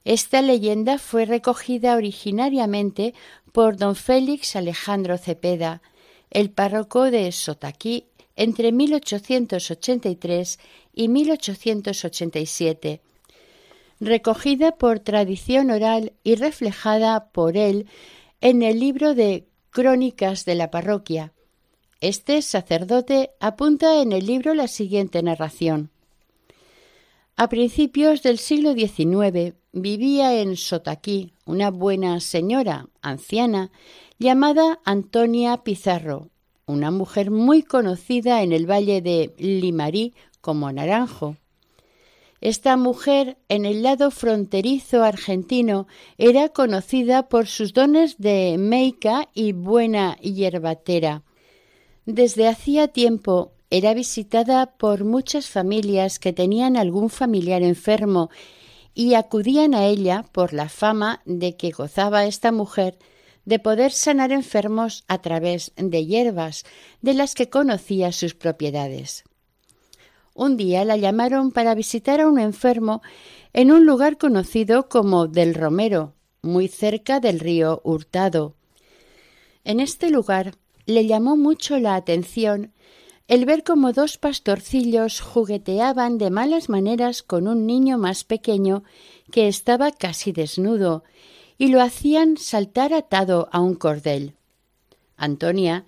Esta 0.07 0.41
leyenda 0.41 0.97
fue 0.97 1.27
recogida 1.27 1.95
originariamente 1.97 3.13
por 3.53 3.77
don 3.77 3.97
Félix 3.97 4.57
Alejandro 4.57 5.19
Cepeda, 5.19 5.83
el 6.31 6.51
párroco 6.51 7.11
de 7.11 7.31
Sotaquí, 7.33 8.07
entre 8.35 8.73
1883 8.73 10.59
y 10.95 11.09
1887, 11.09 13.03
recogida 14.01 14.73
por 14.73 15.01
tradición 15.01 15.71
oral 15.71 16.15
y 16.25 16.37
reflejada 16.37 17.27
por 17.27 17.59
él 17.59 17.89
en 18.41 18.63
el 18.63 18.81
libro 18.81 19.15
de 19.15 19.45
Crónicas 19.69 20.47
de 20.47 20.55
la 20.55 20.71
Parroquia, 20.71 21.35
este 22.03 22.43
sacerdote 22.43 23.31
apunta 23.39 24.03
en 24.03 24.11
el 24.11 24.27
libro 24.27 24.55
la 24.55 24.67
siguiente 24.67 25.23
narración. 25.23 25.91
A 27.37 27.49
principios 27.49 28.25
del 28.25 28.39
siglo 28.39 28.75
XIX 28.75 29.55
vivía 29.73 30.35
en 30.41 30.57
Sotaquí 30.57 31.33
una 31.47 31.71
buena 31.71 32.19
señora, 32.19 32.89
anciana, 33.03 33.71
llamada 34.19 34.81
Antonia 34.85 35.59
Pizarro, 35.59 36.29
una 36.67 36.91
mujer 36.91 37.31
muy 37.31 37.63
conocida 37.63 38.43
en 38.43 38.53
el 38.53 38.69
valle 38.69 39.01
de 39.01 39.33
Limarí 39.39 40.13
como 40.41 40.73
Naranjo. 40.73 41.37
Esta 42.41 42.77
mujer, 42.77 43.39
en 43.49 43.65
el 43.65 43.85
lado 43.85 44.11
fronterizo 44.11 45.05
argentino, 45.05 45.87
era 46.19 46.49
conocida 46.49 47.29
por 47.29 47.47
sus 47.47 47.73
dones 47.73 48.19
de 48.19 48.57
meica 48.59 49.29
y 49.33 49.53
buena 49.53 50.17
hierbatera 50.17 51.23
desde 52.07 52.49
hacía 52.49 52.89
tiempo 52.89 53.53
era 53.71 53.95
visitada 53.95 54.67
por 54.67 55.05
muchas 55.05 55.49
familias 55.49 56.19
que 56.19 56.33
tenían 56.33 56.77
algún 56.77 57.11
familiar 57.11 57.63
enfermo 57.63 58.31
y 58.95 59.15
acudían 59.15 59.75
a 59.75 59.87
ella 59.87 60.25
por 60.33 60.53
la 60.53 60.69
fama 60.69 61.23
de 61.25 61.57
que 61.57 61.71
gozaba 61.71 62.27
esta 62.27 62.53
mujer 62.53 62.99
de 63.45 63.59
poder 63.59 63.93
sanar 63.93 64.31
enfermos 64.31 65.05
a 65.09 65.19
través 65.19 65.73
de 65.77 66.05
hierbas 66.07 66.65
de 67.01 67.15
las 67.15 67.35
que 67.35 67.49
conocía 67.49 68.13
sus 68.13 68.35
propiedades. 68.35 69.25
Un 70.35 70.57
día 70.57 70.85
la 70.85 70.97
llamaron 70.97 71.51
para 71.51 71.75
visitar 71.75 72.21
a 72.21 72.29
un 72.29 72.39
enfermo 72.39 73.03
en 73.53 73.71
un 73.71 73.85
lugar 73.85 74.17
conocido 74.17 74.89
como 74.89 75.27
del 75.27 75.55
Romero, 75.55 76.15
muy 76.41 76.69
cerca 76.69 77.21
del 77.21 77.41
río 77.41 77.81
Hurtado. 77.85 78.55
En 79.65 79.81
este 79.81 80.11
lugar 80.11 80.55
le 80.87 81.07
llamó 81.07 81.37
mucho 81.37 81.79
la 81.79 81.95
atención 81.95 82.73
el 83.29 83.47
ver 83.47 83.65
cómo 83.65 83.93
dos 83.93 84.19
pastorcillos 84.19 85.21
jugueteaban 85.21 86.19
de 86.19 86.31
malas 86.31 86.69
maneras 86.69 87.23
con 87.23 87.49
un 87.49 87.67
niño 87.67 87.97
más 87.97 88.25
pequeño 88.25 88.83
que 89.31 89.49
estaba 89.49 89.91
casi 89.93 90.33
desnudo 90.33 91.05
y 91.57 91.69
lo 91.69 91.81
hacían 91.81 92.37
saltar 92.37 92.93
atado 92.93 93.49
a 93.53 93.61
un 93.61 93.75
cordel. 93.75 94.35
Antonia 95.17 95.87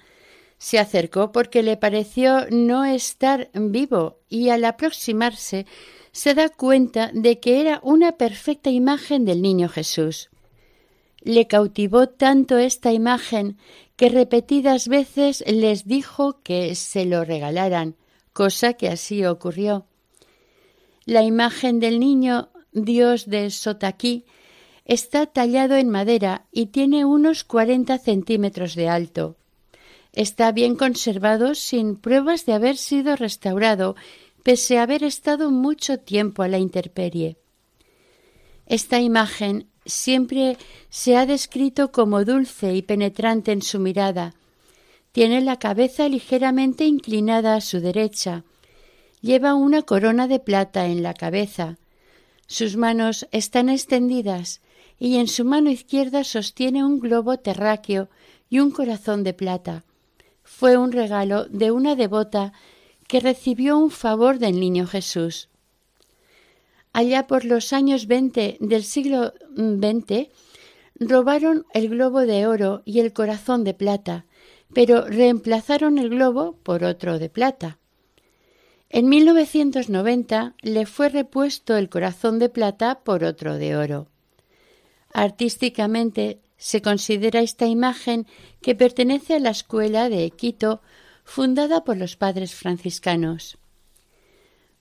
se 0.59 0.79
acercó 0.79 1.33
porque 1.33 1.63
le 1.63 1.77
pareció 1.77 2.47
no 2.51 2.85
estar 2.85 3.51
vivo 3.53 4.21
y 4.29 4.49
al 4.49 4.65
aproximarse 4.65 5.67
se 6.13 6.33
da 6.33 6.49
cuenta 6.49 7.11
de 7.13 7.41
que 7.41 7.61
era 7.61 7.81
una 7.83 8.13
perfecta 8.13 8.71
imagen 8.71 9.25
del 9.25 9.43
niño 9.43 9.69
Jesús. 9.69 10.31
Le 11.21 11.47
cautivó 11.49 12.09
tanto 12.09 12.57
esta 12.57 12.93
imagen 12.93 13.59
que 13.97 14.09
repetidas 14.09 14.89
veces 14.89 15.45
les 15.47 15.87
dijo 15.87 16.41
que 16.43 16.75
se 16.75 17.05
lo 17.05 17.25
regalaran, 17.25 17.97
cosa 18.33 18.75
que 18.75 18.89
así 18.89 19.25
ocurrió. 19.25 19.87
La 21.05 21.23
imagen 21.23 21.81
del 21.81 22.01
niño 22.01 22.51
Dios 22.73 23.27
de 23.27 23.51
Sotaquí 23.51 24.25
está 24.85 25.27
tallado 25.27 25.77
en 25.77 25.89
madera 25.89 26.47
y 26.51 26.67
tiene 26.67 27.05
unos 27.05 27.45
cuarenta 27.45 27.99
centímetros 27.99 28.75
de 28.75 28.89
alto. 28.89 29.37
Está 30.13 30.53
bien 30.53 30.77
conservado 30.77 31.55
sin 31.55 31.97
pruebas 31.97 32.47
de 32.47 32.53
haber 32.53 32.77
sido 32.77 33.17
restaurado, 33.17 33.97
pese 34.43 34.79
a 34.79 34.83
haber 34.83 35.05
estado 35.05 35.51
mucho 35.51 35.99
tiempo 35.99 36.43
a 36.43 36.49
la 36.49 36.59
intemperie. 36.59 37.37
Esta 38.67 39.01
imagen 39.01 39.69
siempre 39.87 40.57
se 40.91 41.17
ha 41.17 41.27
descrito 41.27 41.93
como 41.93 42.25
dulce 42.25 42.75
y 42.75 42.83
penetrante 42.83 43.53
en 43.53 43.63
su 43.63 43.79
mirada. 43.79 44.35
Tiene 45.13 45.41
la 45.41 45.59
cabeza 45.59 46.09
ligeramente 46.09 46.85
inclinada 46.87 47.55
a 47.55 47.61
su 47.61 47.81
derecha. 47.81 48.45
Lleva 49.21 49.55
una 49.55 49.83
corona 49.83 50.27
de 50.27 50.41
plata 50.41 50.87
en 50.87 51.03
la 51.03 51.15
cabeza. 51.15 51.79
Sus 52.47 52.77
manos 52.77 53.27
están 53.31 53.69
extendidas 53.69 54.61
y 54.99 55.17
en 55.17 55.29
su 55.29 55.45
mano 55.45 55.71
izquierda 55.71 56.25
sostiene 56.25 56.85
un 56.85 56.99
globo 57.01 57.39
terráqueo 57.39 58.09
y 58.51 58.59
un 58.61 58.71
corazón 58.71 59.25
de 59.25 59.35
plata. 59.35 59.85
Fue 60.43 60.77
un 60.77 60.93
regalo 60.93 61.47
de 61.47 61.71
una 61.71 61.97
devota 61.97 62.53
que 63.09 63.21
recibió 63.21 63.79
un 63.79 63.91
favor 63.91 64.39
del 64.39 64.61
niño 64.61 64.87
Jesús. 64.87 65.49
Allá 66.93 67.27
por 67.27 67.45
los 67.45 67.73
años 67.73 68.07
veinte 68.07 68.57
del 68.61 68.85
siglo 68.85 69.33
XX 69.57 70.29
robaron 70.99 71.67
el 71.73 71.89
globo 71.89 72.21
de 72.21 72.47
oro 72.47 72.83
y 72.85 73.01
el 73.01 73.13
corazón 73.13 73.65
de 73.65 73.75
plata, 73.75 74.27
pero 74.73 75.07
reemplazaron 75.07 75.99
el 75.99 76.11
globo 76.11 76.57
por 76.63 76.85
otro 76.85 77.19
de 77.19 77.29
plata. 77.29 77.79
En 78.91 79.09
1990 79.09 80.55
le 80.63 80.87
fue 80.87 81.09
repuesto 81.09 81.77
el 81.77 81.89
corazón 81.89 82.39
de 82.39 82.49
plata 82.49 83.01
por 83.01 83.25
otro 83.25 83.57
de 83.57 83.77
oro. 83.77 84.09
Artísticamente 85.13 86.41
se 86.57 86.81
considera 86.81 87.41
esta 87.41 87.67
imagen 87.67 88.27
que 88.63 88.75
pertenece 88.75 89.35
a 89.35 89.41
la 89.41 89.51
escuela 89.51 90.09
de 90.09 90.31
Quito, 90.31 90.81
fundada 91.25 91.85
por 91.85 91.97
los 91.97 92.17
padres 92.17 92.55
franciscanos. 92.55 93.59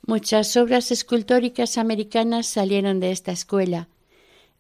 Muchas 0.06 0.58
obras 0.58 0.92
escultóricas 0.92 1.78
americanas 1.78 2.48
salieron 2.48 3.00
de 3.00 3.12
esta 3.12 3.32
escuela. 3.32 3.88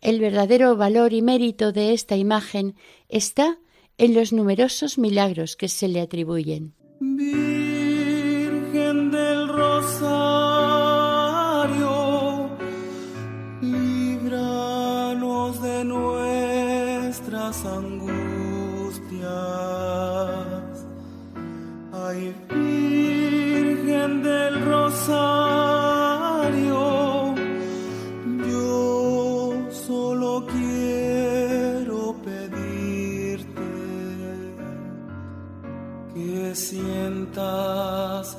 El 0.03 0.19
verdadero 0.19 0.75
valor 0.75 1.13
y 1.13 1.21
mérito 1.21 1.71
de 1.71 1.93
esta 1.93 2.17
imagen 2.17 2.75
está 3.07 3.57
en 3.97 4.13
los 4.13 4.33
numerosos 4.33 4.97
milagros 4.97 5.55
que 5.55 5.69
se 5.69 5.87
le 5.87 6.01
atribuyen. 6.01 6.73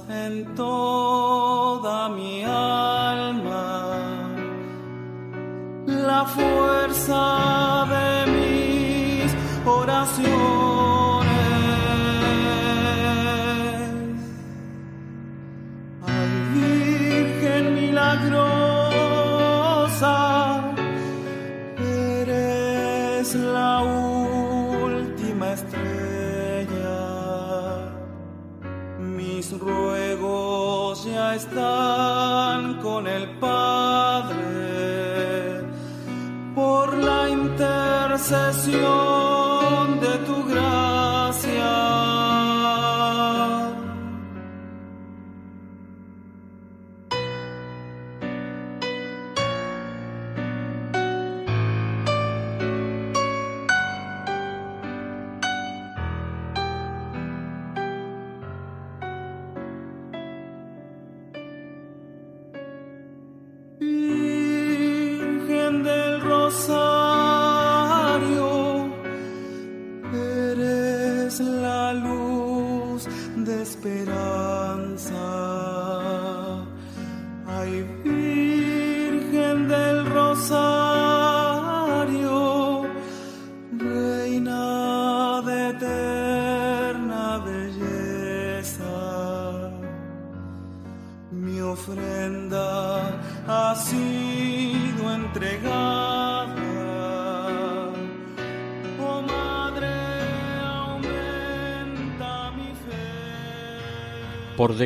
En 0.08 0.54
toda 0.54 2.08
mi 2.08 2.44
alma. 2.44 3.66
La 5.86 6.24
fuerza 6.24 7.73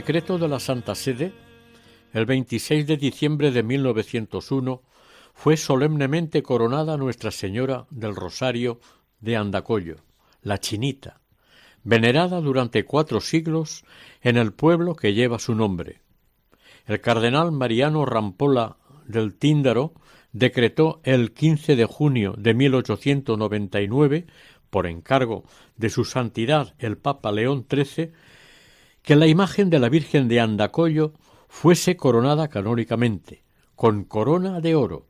decreto 0.08 0.38
de 0.38 0.48
la 0.48 0.58
Santa 0.58 0.94
Sede, 0.94 1.34
el 2.14 2.24
26 2.24 2.86
de 2.86 2.96
diciembre 2.96 3.50
de 3.50 3.62
1901 3.62 4.82
fue 5.34 5.58
solemnemente 5.58 6.42
coronada 6.42 6.96
Nuestra 6.96 7.30
Señora 7.30 7.84
del 7.90 8.16
Rosario 8.16 8.80
de 9.20 9.36
Andacollo, 9.36 9.96
la 10.40 10.56
Chinita, 10.56 11.20
venerada 11.84 12.40
durante 12.40 12.86
cuatro 12.86 13.20
siglos 13.20 13.84
en 14.22 14.38
el 14.38 14.54
pueblo 14.54 14.96
que 14.96 15.12
lleva 15.12 15.38
su 15.38 15.54
nombre. 15.54 16.00
El 16.86 17.02
cardenal 17.02 17.52
Mariano 17.52 18.06
Rampola 18.06 18.78
del 19.06 19.34
Tíndaro 19.34 19.92
decretó 20.32 21.02
el 21.04 21.34
15 21.34 21.76
de 21.76 21.84
junio 21.84 22.34
de 22.38 22.54
1899, 22.54 24.26
por 24.70 24.86
encargo 24.86 25.44
de 25.76 25.90
su 25.90 26.06
santidad 26.06 26.74
el 26.78 26.96
Papa 26.96 27.30
León 27.30 27.66
XIII, 27.70 28.12
que 29.08 29.16
la 29.16 29.26
imagen 29.26 29.70
de 29.70 29.78
la 29.78 29.88
Virgen 29.88 30.28
de 30.28 30.38
Andacollo 30.38 31.14
fuese 31.48 31.96
coronada 31.96 32.48
canónicamente, 32.48 33.42
con 33.74 34.04
corona 34.04 34.60
de 34.60 34.74
oro. 34.74 35.06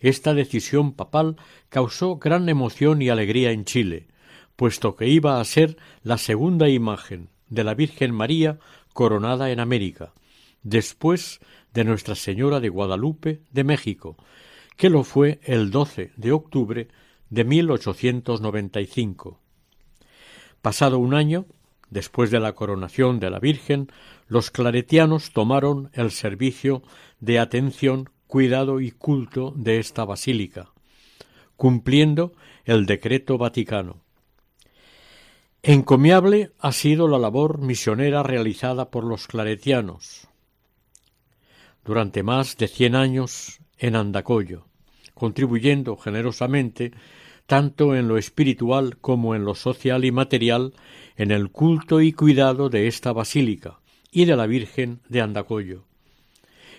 Esta 0.00 0.32
decisión 0.32 0.94
papal 0.94 1.36
causó 1.68 2.16
gran 2.16 2.48
emoción 2.48 3.02
y 3.02 3.10
alegría 3.10 3.50
en 3.50 3.66
Chile, 3.66 4.08
puesto 4.56 4.96
que 4.96 5.08
iba 5.08 5.38
a 5.38 5.44
ser 5.44 5.76
la 6.04 6.16
segunda 6.16 6.70
imagen 6.70 7.28
de 7.50 7.64
la 7.64 7.74
Virgen 7.74 8.14
María 8.14 8.58
coronada 8.94 9.50
en 9.50 9.60
América, 9.60 10.14
después 10.62 11.40
de 11.74 11.84
Nuestra 11.84 12.14
Señora 12.14 12.60
de 12.60 12.70
Guadalupe 12.70 13.42
de 13.50 13.64
México, 13.64 14.16
que 14.78 14.88
lo 14.88 15.04
fue 15.04 15.38
el 15.42 15.70
12 15.70 16.12
de 16.16 16.32
octubre 16.32 16.88
de 17.28 17.44
1895. 17.44 19.38
Pasado 20.62 20.98
un 20.98 21.12
año, 21.12 21.44
después 21.90 22.30
de 22.30 22.40
la 22.40 22.54
coronación 22.54 23.20
de 23.20 23.30
la 23.30 23.38
Virgen, 23.38 23.90
los 24.28 24.50
claretianos 24.50 25.30
tomaron 25.32 25.90
el 25.92 26.10
servicio 26.10 26.82
de 27.20 27.38
atención, 27.38 28.10
cuidado 28.26 28.80
y 28.80 28.90
culto 28.90 29.52
de 29.56 29.78
esta 29.78 30.04
basílica, 30.04 30.72
cumpliendo 31.56 32.32
el 32.64 32.86
decreto 32.86 33.38
vaticano. 33.38 34.02
Encomiable 35.62 36.52
ha 36.60 36.72
sido 36.72 37.08
la 37.08 37.18
labor 37.18 37.58
misionera 37.58 38.22
realizada 38.22 38.90
por 38.90 39.04
los 39.04 39.26
claretianos 39.26 40.28
durante 41.84 42.22
más 42.22 42.56
de 42.56 42.68
cien 42.68 42.94
años 42.96 43.60
en 43.78 43.96
Andacollo, 43.96 44.66
contribuyendo 45.14 45.96
generosamente 45.96 46.92
tanto 47.46 47.94
en 47.94 48.08
lo 48.08 48.18
espiritual 48.18 48.98
como 48.98 49.34
en 49.34 49.44
lo 49.44 49.54
social 49.54 50.04
y 50.04 50.12
material 50.12 50.74
en 51.16 51.30
el 51.30 51.50
culto 51.50 52.00
y 52.00 52.12
cuidado 52.12 52.68
de 52.68 52.88
esta 52.88 53.12
basílica 53.12 53.78
y 54.10 54.24
de 54.24 54.36
la 54.36 54.46
Virgen 54.46 55.00
de 55.08 55.20
Andacollo. 55.20 55.84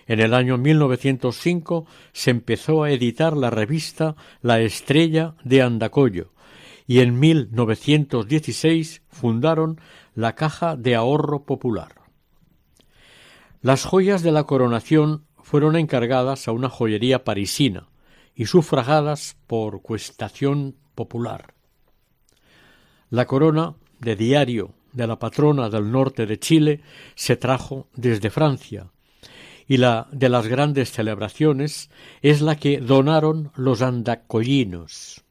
En 0.06 0.20
el 0.22 0.34
año 0.34 0.58
1905 0.58 1.86
se 2.14 2.32
empezó 2.32 2.84
a 2.84 2.92
editar 2.92 3.36
la 3.36 3.50
revista 3.50 4.16
La 4.42 4.62
Estrella 4.62 5.36
de 5.44 5.62
Andacollo 5.62 6.32
y 6.86 7.00
en 7.00 7.20
1916 7.20 9.02
fundaron 9.10 9.82
la 10.16 10.36
Caja 10.36 10.78
de 10.78 10.96
Ahorro 10.96 11.44
Popular. 11.44 11.96
Las 13.62 13.84
joyas 13.84 14.24
de 14.24 14.32
la 14.32 14.46
coronación 14.46 15.26
fueron 15.44 15.76
encargadas 15.76 16.48
a 16.48 16.52
una 16.54 16.70
joyería 16.70 17.24
parisina 17.24 17.88
y 18.38 18.46
sufragadas 18.46 19.36
por 19.48 19.82
cuestación 19.82 20.76
popular. 20.94 21.56
La 23.10 23.26
corona 23.26 23.74
de 24.00 24.16
diario 24.16 24.76
de 24.94 25.08
la 25.08 25.18
patrona 25.18 25.70
del 25.70 25.92
norte 25.92 26.28
de 26.28 26.40
Chile 26.40 26.82
se 27.16 27.36
trajo 27.36 27.88
desde 27.96 28.30
Francia 28.30 28.92
y 29.68 29.78
la 29.78 30.08
de 30.12 30.30
las 30.30 30.48
grandes 30.48 30.92
celebraciones 30.92 31.90
es 32.22 32.42
la 32.42 32.56
que 32.56 32.80
donaron 32.80 33.52
los 33.56 33.82
andacollinos. 33.82 35.24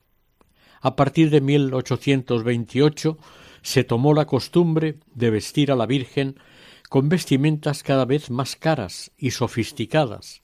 A 0.80 0.96
partir 0.96 1.30
de 1.30 1.40
1828 1.40 3.18
se 3.62 3.84
tomó 3.84 4.14
la 4.14 4.26
costumbre 4.26 4.98
de 5.14 5.30
vestir 5.30 5.70
a 5.70 5.76
la 5.76 5.86
Virgen 5.86 6.38
con 6.88 7.08
vestimentas 7.08 7.82
cada 7.82 8.04
vez 8.04 8.30
más 8.30 8.56
caras 8.56 9.12
y 9.16 9.30
sofisticadas, 9.30 10.42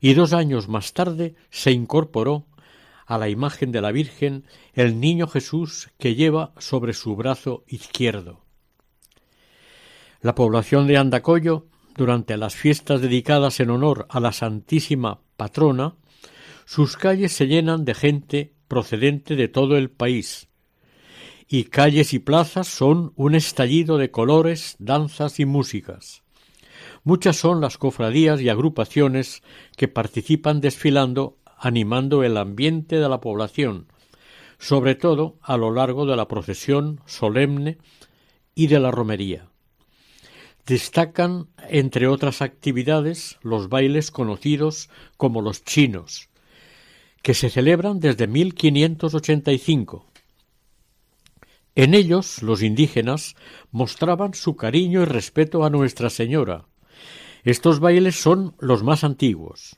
y 0.00 0.14
dos 0.14 0.32
años 0.32 0.68
más 0.68 0.92
tarde 0.92 1.34
se 1.50 1.72
incorporó 1.72 2.46
a 3.06 3.18
la 3.18 3.28
imagen 3.28 3.72
de 3.72 3.80
la 3.80 3.92
Virgen 3.92 4.44
el 4.72 5.00
niño 5.00 5.26
Jesús 5.26 5.90
que 5.98 6.14
lleva 6.14 6.52
sobre 6.58 6.92
su 6.92 7.16
brazo 7.16 7.64
izquierdo. 7.66 8.44
La 10.20 10.34
población 10.34 10.86
de 10.86 10.96
Andacollo 10.96 11.66
durante 11.96 12.36
las 12.36 12.54
fiestas 12.54 13.00
dedicadas 13.00 13.60
en 13.60 13.70
honor 13.70 14.06
a 14.08 14.20
la 14.20 14.32
Santísima 14.32 15.20
Patrona, 15.36 15.94
sus 16.64 16.96
calles 16.96 17.32
se 17.32 17.46
llenan 17.46 17.84
de 17.84 17.94
gente 17.94 18.54
procedente 18.68 19.36
de 19.36 19.48
todo 19.48 19.76
el 19.76 19.90
país, 19.90 20.48
y 21.46 21.64
calles 21.64 22.14
y 22.14 22.18
plazas 22.18 22.66
son 22.66 23.12
un 23.16 23.34
estallido 23.34 23.98
de 23.98 24.10
colores, 24.10 24.76
danzas 24.78 25.38
y 25.38 25.44
músicas. 25.44 26.23
Muchas 27.04 27.36
son 27.36 27.60
las 27.60 27.76
cofradías 27.76 28.40
y 28.40 28.48
agrupaciones 28.48 29.42
que 29.76 29.88
participan 29.88 30.62
desfilando, 30.62 31.36
animando 31.58 32.24
el 32.24 32.38
ambiente 32.38 32.96
de 32.98 33.08
la 33.10 33.20
población, 33.20 33.88
sobre 34.58 34.94
todo 34.94 35.36
a 35.42 35.58
lo 35.58 35.70
largo 35.70 36.06
de 36.06 36.16
la 36.16 36.28
procesión 36.28 37.02
solemne 37.04 37.76
y 38.54 38.68
de 38.68 38.80
la 38.80 38.90
romería. 38.90 39.50
Destacan, 40.64 41.48
entre 41.68 42.06
otras 42.06 42.40
actividades, 42.40 43.38
los 43.42 43.68
bailes 43.68 44.10
conocidos 44.10 44.88
como 45.18 45.42
los 45.42 45.62
chinos, 45.62 46.30
que 47.20 47.34
se 47.34 47.50
celebran 47.50 48.00
desde 48.00 48.26
1585. 48.26 50.06
En 51.74 51.92
ellos 51.92 52.42
los 52.42 52.62
indígenas 52.62 53.36
mostraban 53.72 54.32
su 54.32 54.56
cariño 54.56 55.02
y 55.02 55.04
respeto 55.04 55.66
a 55.66 55.70
Nuestra 55.70 56.08
Señora. 56.08 56.64
Estos 57.44 57.78
bailes 57.78 58.16
son 58.16 58.54
los 58.58 58.82
más 58.82 59.04
antiguos. 59.04 59.76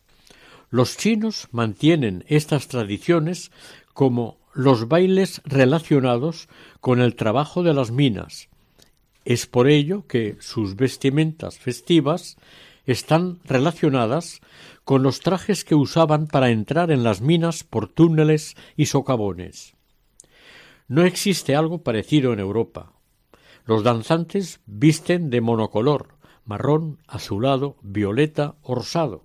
Los 0.71 0.97
chinos 0.97 1.49
mantienen 1.53 2.25
estas 2.29 2.69
tradiciones 2.69 3.51
como 3.93 4.39
los 4.55 4.89
bailes 4.89 5.43
relacionados 5.45 6.49
con 6.81 7.01
el 7.01 7.15
trabajo 7.15 7.63
de 7.63 7.75
las 7.75 7.91
minas, 7.91 8.49
es 9.27 9.49
por 9.49 9.69
ello 9.69 10.07
que 10.07 10.37
sus 10.39 10.77
vestimentas 10.77 11.59
festivas 11.59 12.37
están 12.87 13.41
relacionadas 13.45 14.41
con 14.85 15.03
los 15.03 15.19
trajes 15.19 15.65
que 15.65 15.75
usaban 15.75 16.29
para 16.29 16.51
entrar 16.51 16.93
en 16.93 17.03
las 17.03 17.21
minas 17.21 17.65
por 17.65 17.89
túneles 17.89 18.55
y 18.77 18.87
socavones. 18.87 19.75
No 20.87 21.03
existe 21.03 21.57
algo 21.57 21.83
parecido 21.83 22.33
en 22.33 22.39
Europa. 22.39 22.93
Los 23.65 23.83
danzantes 23.83 24.61
visten 24.65 25.29
de 25.29 25.41
monocolor, 25.41 26.16
marrón, 26.47 26.99
azulado, 27.07 27.77
violeta 27.83 28.55
o 28.63 28.75
rosado. 28.75 29.25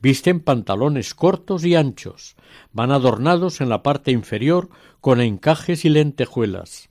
Visten 0.00 0.40
pantalones 0.40 1.14
cortos 1.14 1.64
y 1.64 1.76
anchos, 1.76 2.36
van 2.72 2.90
adornados 2.90 3.60
en 3.60 3.68
la 3.68 3.82
parte 3.82 4.10
inferior 4.10 4.68
con 5.00 5.20
encajes 5.20 5.84
y 5.84 5.88
lentejuelas 5.90 6.90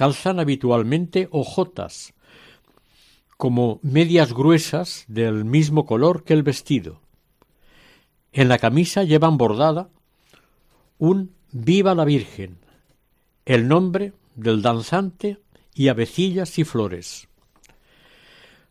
calzan 0.00 0.40
habitualmente 0.40 1.28
hojotas, 1.30 2.14
como 3.36 3.80
medias 3.82 4.32
gruesas 4.32 5.04
del 5.08 5.44
mismo 5.44 5.84
color 5.84 6.24
que 6.24 6.32
el 6.32 6.42
vestido. 6.42 7.02
En 8.32 8.48
la 8.48 8.56
camisa 8.56 9.04
llevan 9.04 9.36
bordada 9.36 9.90
un 10.96 11.34
Viva 11.52 11.94
la 11.94 12.06
Virgen, 12.06 12.56
el 13.44 13.68
nombre 13.68 14.14
del 14.36 14.62
danzante 14.62 15.38
y 15.74 15.88
avecillas 15.88 16.58
y 16.58 16.64
flores. 16.64 17.28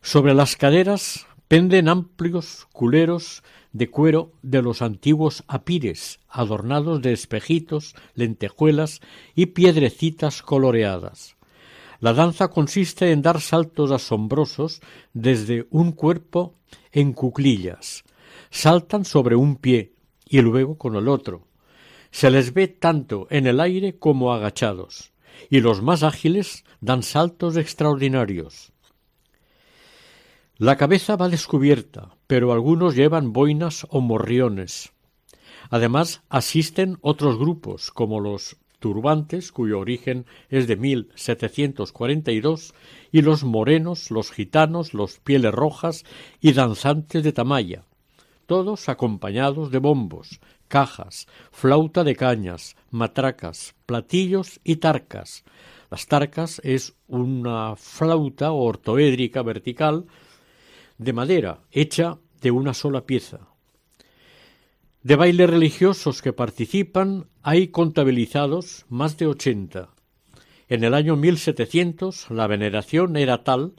Sobre 0.02 0.32
las 0.34 0.56
caderas 0.56 1.26
penden 1.46 1.88
amplios 1.88 2.66
culeros 2.72 3.42
de 3.72 3.90
cuero 3.90 4.32
de 4.42 4.62
los 4.62 4.82
antiguos 4.82 5.44
apires, 5.46 6.20
adornados 6.28 7.02
de 7.02 7.12
espejitos, 7.12 7.94
lentejuelas 8.14 9.00
y 9.34 9.46
piedrecitas 9.46 10.42
coloreadas. 10.42 11.36
La 12.00 12.14
danza 12.14 12.48
consiste 12.48 13.12
en 13.12 13.20
dar 13.20 13.42
saltos 13.42 13.90
asombrosos 13.90 14.80
desde 15.12 15.66
un 15.70 15.92
cuerpo 15.92 16.54
en 16.92 17.12
cuclillas. 17.12 18.04
Saltan 18.50 19.04
sobre 19.04 19.36
un 19.36 19.56
pie 19.56 19.92
y 20.26 20.40
luego 20.40 20.78
con 20.78 20.96
el 20.96 21.08
otro. 21.08 21.46
Se 22.10 22.30
les 22.30 22.54
ve 22.54 22.68
tanto 22.68 23.26
en 23.28 23.46
el 23.46 23.60
aire 23.60 23.98
como 23.98 24.32
agachados, 24.32 25.12
y 25.50 25.60
los 25.60 25.82
más 25.82 26.02
ágiles 26.02 26.64
dan 26.80 27.02
saltos 27.02 27.58
extraordinarios. 27.58 28.72
La 30.60 30.76
cabeza 30.76 31.16
va 31.16 31.30
descubierta, 31.30 32.10
pero 32.26 32.52
algunos 32.52 32.94
llevan 32.94 33.32
boinas 33.32 33.86
o 33.88 34.02
morriones. 34.02 34.92
Además, 35.70 36.20
asisten 36.28 36.98
otros 37.00 37.38
grupos, 37.38 37.90
como 37.90 38.20
los 38.20 38.58
turbantes, 38.78 39.52
cuyo 39.52 39.78
origen 39.78 40.26
es 40.50 40.66
de 40.66 40.76
1742, 40.76 42.74
y 43.10 43.22
los 43.22 43.42
morenos, 43.42 44.10
los 44.10 44.30
gitanos, 44.32 44.92
los 44.92 45.18
pieles 45.18 45.50
rojas 45.50 46.04
y 46.42 46.52
danzantes 46.52 47.22
de 47.22 47.32
tamaya, 47.32 47.86
todos 48.44 48.90
acompañados 48.90 49.70
de 49.70 49.78
bombos, 49.78 50.40
cajas, 50.68 51.26
flauta 51.52 52.04
de 52.04 52.16
cañas, 52.16 52.76
matracas, 52.90 53.74
platillos 53.86 54.60
y 54.62 54.76
tarcas. 54.76 55.42
Las 55.90 56.06
tarcas 56.06 56.60
es 56.64 56.92
una 57.08 57.76
flauta 57.76 58.52
ortoédrica 58.52 59.40
vertical 59.40 60.04
de 61.00 61.14
madera, 61.14 61.62
hecha 61.72 62.18
de 62.42 62.50
una 62.50 62.74
sola 62.74 63.06
pieza. 63.06 63.48
De 65.02 65.16
bailes 65.16 65.48
religiosos 65.48 66.20
que 66.20 66.34
participan 66.34 67.26
hay 67.42 67.68
contabilizados 67.68 68.84
más 68.90 69.16
de 69.16 69.26
ochenta. 69.26 69.88
En 70.68 70.84
el 70.84 70.92
año 70.92 71.16
1700 71.16 72.30
la 72.30 72.46
veneración 72.46 73.16
era 73.16 73.44
tal 73.44 73.72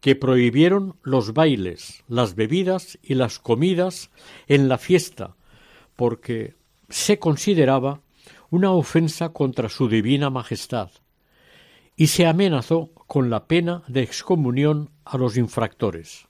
que 0.00 0.14
prohibieron 0.14 0.94
los 1.02 1.34
bailes, 1.34 2.04
las 2.06 2.36
bebidas 2.36 3.00
y 3.02 3.14
las 3.14 3.40
comidas 3.40 4.12
en 4.46 4.68
la 4.68 4.78
fiesta, 4.78 5.34
porque 5.96 6.54
se 6.88 7.18
consideraba 7.18 8.00
una 8.48 8.70
ofensa 8.70 9.30
contra 9.32 9.68
su 9.68 9.88
divina 9.88 10.30
majestad, 10.30 10.90
y 11.96 12.06
se 12.06 12.26
amenazó 12.26 12.92
con 13.08 13.28
la 13.28 13.48
pena 13.48 13.82
de 13.88 14.02
excomunión 14.02 14.90
a 15.04 15.18
los 15.18 15.36
infractores. 15.36 16.29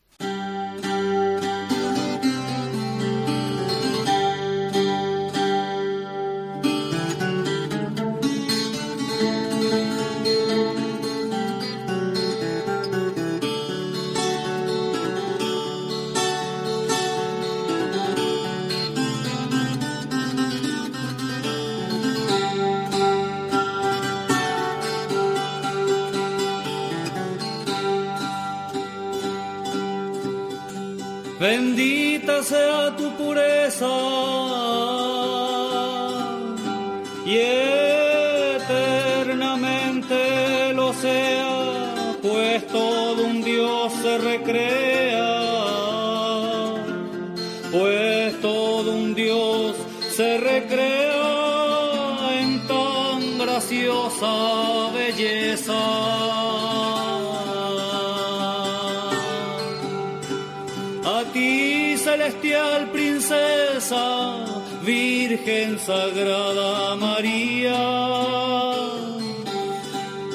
Sagrada 65.91 66.95
María. 66.95 67.83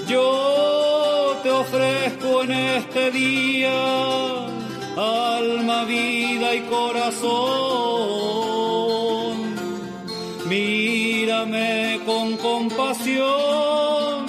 Yo 0.06 1.38
te 1.43 1.49
ofrezco 1.49 2.43
en 2.43 2.51
este 2.51 3.12
día 3.12 3.80
alma, 4.97 5.86
vida 5.86 6.47
y 6.56 6.62
corazón. 6.76 7.36
Mírame 10.49 12.01
con 12.06 12.36
compasión, 12.36 14.26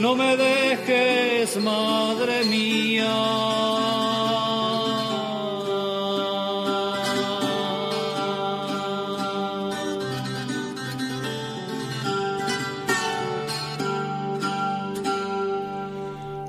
no 0.00 0.16
me 0.16 0.36
dejes, 0.36 1.56
Madre 1.58 2.44
mía. 2.46 3.85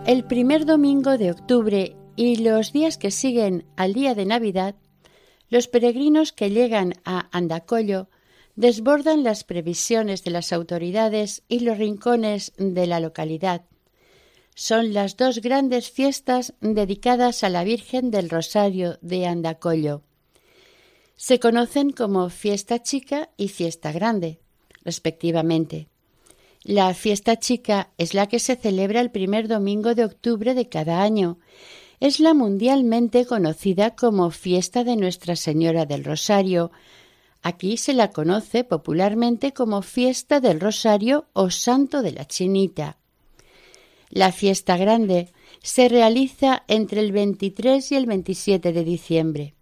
El 0.07 0.23
primer 0.23 0.65
domingo 0.65 1.17
de 1.17 1.31
octubre 1.31 1.97
y 2.15 2.37
los 2.37 2.71
días 2.71 2.97
que 2.97 3.11
siguen 3.11 3.65
al 3.75 3.93
día 3.93 4.15
de 4.15 4.25
Navidad, 4.25 4.75
los 5.49 5.67
peregrinos 5.67 6.31
que 6.31 6.49
llegan 6.49 6.93
a 7.03 7.27
Andacollo 7.37 8.07
desbordan 8.55 9.25
las 9.25 9.43
previsiones 9.43 10.23
de 10.23 10.31
las 10.31 10.53
autoridades 10.53 11.43
y 11.49 11.59
los 11.59 11.77
rincones 11.77 12.53
de 12.57 12.87
la 12.87 13.01
localidad. 13.01 13.65
Son 14.55 14.93
las 14.93 15.17
dos 15.17 15.41
grandes 15.41 15.91
fiestas 15.91 16.53
dedicadas 16.61 17.43
a 17.43 17.49
la 17.49 17.65
Virgen 17.65 18.09
del 18.09 18.29
Rosario 18.29 18.99
de 19.01 19.27
Andacollo. 19.27 20.03
Se 21.17 21.37
conocen 21.41 21.89
como 21.89 22.29
fiesta 22.29 22.81
chica 22.81 23.29
y 23.35 23.49
fiesta 23.49 23.91
grande, 23.91 24.39
respectivamente. 24.85 25.89
La 26.67 26.93
fiesta 26.93 27.39
chica 27.39 27.91
es 27.97 28.13
la 28.13 28.27
que 28.27 28.39
se 28.39 28.57
celebra 28.57 28.99
el 28.99 29.09
primer 29.09 29.47
domingo 29.47 29.95
de 29.95 30.03
octubre 30.03 30.53
de 30.53 30.67
cada 30.67 31.01
año. 31.01 31.39
Es 32.01 32.19
la 32.19 32.33
mundialmente 32.33 33.25
conocida 33.25 33.95
como 33.95 34.31
fiesta 34.31 34.83
de 34.83 34.97
Nuestra 34.97 35.37
Señora 35.37 35.85
del 35.85 36.03
Rosario. 36.03 36.71
Aquí 37.41 37.77
se 37.77 37.93
la 37.93 38.11
conoce 38.11 38.65
popularmente 38.65 39.53
como 39.53 39.81
fiesta 39.81 40.41
del 40.41 40.59
Rosario 40.59 41.27
o 41.31 41.51
Santo 41.51 42.01
de 42.01 42.11
la 42.11 42.25
Chinita. 42.25 42.97
La 44.09 44.33
fiesta 44.33 44.75
grande 44.75 45.29
se 45.63 45.87
realiza 45.87 46.65
entre 46.67 46.99
el 46.99 47.13
23 47.13 47.93
y 47.93 47.95
el 47.95 48.07
27 48.07 48.73
de 48.73 48.83
diciembre. 48.83 49.56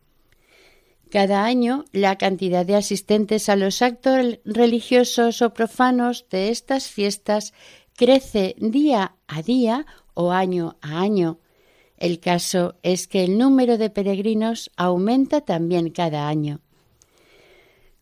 Cada 1.15 1.45
año, 1.45 1.85
la 1.93 2.17
cantidad 2.17 2.65
de 2.65 2.75
asistentes 2.75 3.47
a 3.47 3.55
los 3.55 3.81
actos 3.81 4.37
religiosos 4.43 5.41
o 5.41 5.53
profanos 5.53 6.25
de 6.29 6.49
estas 6.49 6.89
fiestas 6.89 7.53
crece 7.95 8.53
día 8.57 9.15
a 9.25 9.41
día 9.41 9.85
o 10.13 10.33
año 10.33 10.75
a 10.81 10.99
año. 10.99 11.39
El 11.95 12.19
caso 12.19 12.75
es 12.83 13.07
que 13.07 13.23
el 13.23 13.37
número 13.37 13.77
de 13.77 13.89
peregrinos 13.89 14.71
aumenta 14.75 15.39
también 15.39 15.89
cada 15.89 16.27
año. 16.27 16.59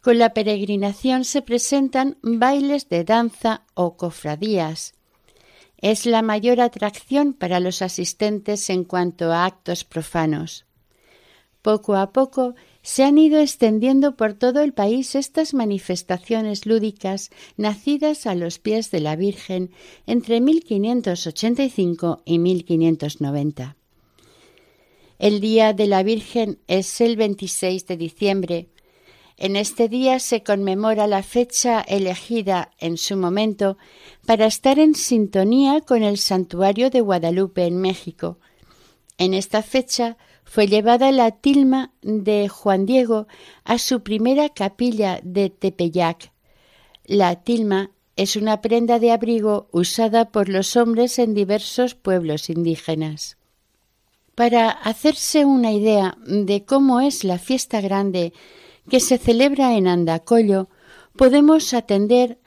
Con 0.02 0.18
la 0.18 0.34
peregrinación 0.34 1.24
se 1.24 1.44
presentan 1.44 2.18
bailes 2.24 2.90
de 2.90 3.04
danza 3.04 3.62
o 3.76 3.96
cofradías. 3.96 4.96
Es 5.78 6.08
la 6.08 6.24
mayor 6.24 6.60
atracción 6.60 7.34
para 7.34 7.60
los 7.60 7.84
asistentes 7.84 8.72
en 8.72 8.84
cuanto 8.86 9.32
a 9.32 9.46
actos 9.46 9.84
profanos. 9.84 10.66
Poco 11.62 11.96
a 11.96 12.12
poco 12.12 12.56
se 12.84 13.04
han 13.06 13.18
ido 13.18 13.40
extendiendo 13.40 14.18
por 14.18 14.34
todo 14.34 14.62
el 14.62 14.74
país 14.74 15.16
estas 15.16 15.54
manifestaciones 15.54 16.66
lúdicas 16.66 17.32
nacidas 17.56 18.28
a 18.28 18.36
los 18.36 18.60
pies 18.60 18.92
de 18.92 19.00
la 19.00 19.16
Virgen 19.16 19.72
entre 20.06 20.42
1585 20.42 22.22
y 22.26 22.40
1590. 22.40 23.78
El 25.18 25.40
Día 25.40 25.72
de 25.72 25.88
la 25.88 26.04
Virgen 26.04 26.60
es 26.68 27.00
el 27.00 27.16
26 27.16 27.88
de 27.88 27.96
diciembre. 27.96 28.68
En 29.38 29.56
este 29.56 29.88
día 29.88 30.20
se 30.20 30.44
conmemora 30.44 31.08
la 31.08 31.24
fecha 31.24 31.80
elegida 31.80 32.72
en 32.80 32.98
su 32.98 33.16
momento 33.16 33.78
para 34.26 34.46
estar 34.46 34.78
en 34.78 34.94
sintonía 34.94 35.80
con 35.80 36.04
el 36.04 36.18
santuario 36.18 36.90
de 36.90 37.00
Guadalupe 37.00 37.66
en 37.66 37.78
México. 37.78 38.40
En 39.18 39.34
esta 39.34 39.64
fecha 39.64 40.18
fue 40.46 40.68
llevada 40.68 41.12
la 41.12 41.32
tilma 41.32 41.92
de 42.02 42.48
Juan 42.48 42.86
Diego 42.86 43.28
a 43.64 43.78
su 43.78 44.04
primera 44.04 44.50
capilla 44.50 45.20
de 45.24 45.50
Tepeyac. 45.50 46.32
La 47.06 47.44
tilma 47.44 47.92
es 48.16 48.36
una 48.36 48.62
prenda 48.62 49.00
de 49.00 49.12
abrigo 49.12 49.68
usada 49.72 50.32
por 50.32 50.50
los 50.50 50.76
hombres 50.78 51.18
en 51.20 51.34
diversos 51.34 51.96
pueblos 51.96 52.50
indígenas. 52.50 53.38
Para 54.36 54.70
hacerse 54.70 55.46
una 55.46 55.72
idea 55.72 56.18
de 56.26 56.66
cómo 56.66 57.02
es 57.02 57.24
la 57.24 57.40
fiesta 57.40 57.82
grande 57.82 58.34
que 58.90 59.00
se 59.00 59.18
celebra 59.18 59.76
en 59.76 59.88
Andacollo, 59.88 60.70
podemos 61.16 61.74
atender 61.74 62.40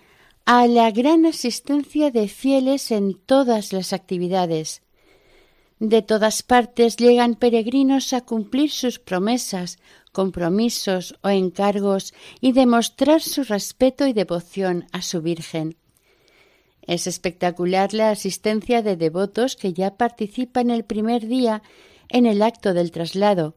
a 0.44 0.66
la 0.66 0.90
gran 0.90 1.26
asistencia 1.26 2.10
de 2.10 2.28
fieles 2.28 2.90
en 2.90 3.14
todas 3.14 3.72
las 3.72 3.92
actividades, 3.92 4.82
de 5.78 6.02
todas 6.02 6.42
partes 6.42 6.96
llegan 6.96 7.34
peregrinos 7.34 8.12
a 8.12 8.22
cumplir 8.22 8.70
sus 8.70 8.98
promesas, 8.98 9.78
compromisos 10.12 11.14
o 11.22 11.28
encargos 11.28 12.14
y 12.40 12.52
demostrar 12.52 13.20
su 13.20 13.44
respeto 13.44 14.06
y 14.06 14.12
devoción 14.12 14.86
a 14.92 15.02
su 15.02 15.20
Virgen. 15.20 15.76
Es 16.80 17.06
espectacular 17.06 17.92
la 17.92 18.10
asistencia 18.10 18.80
de 18.80 18.96
devotos 18.96 19.56
que 19.56 19.72
ya 19.72 19.96
participan 19.96 20.70
el 20.70 20.84
primer 20.84 21.26
día 21.26 21.62
en 22.08 22.26
el 22.26 22.42
acto 22.42 22.72
del 22.72 22.92
traslado. 22.92 23.56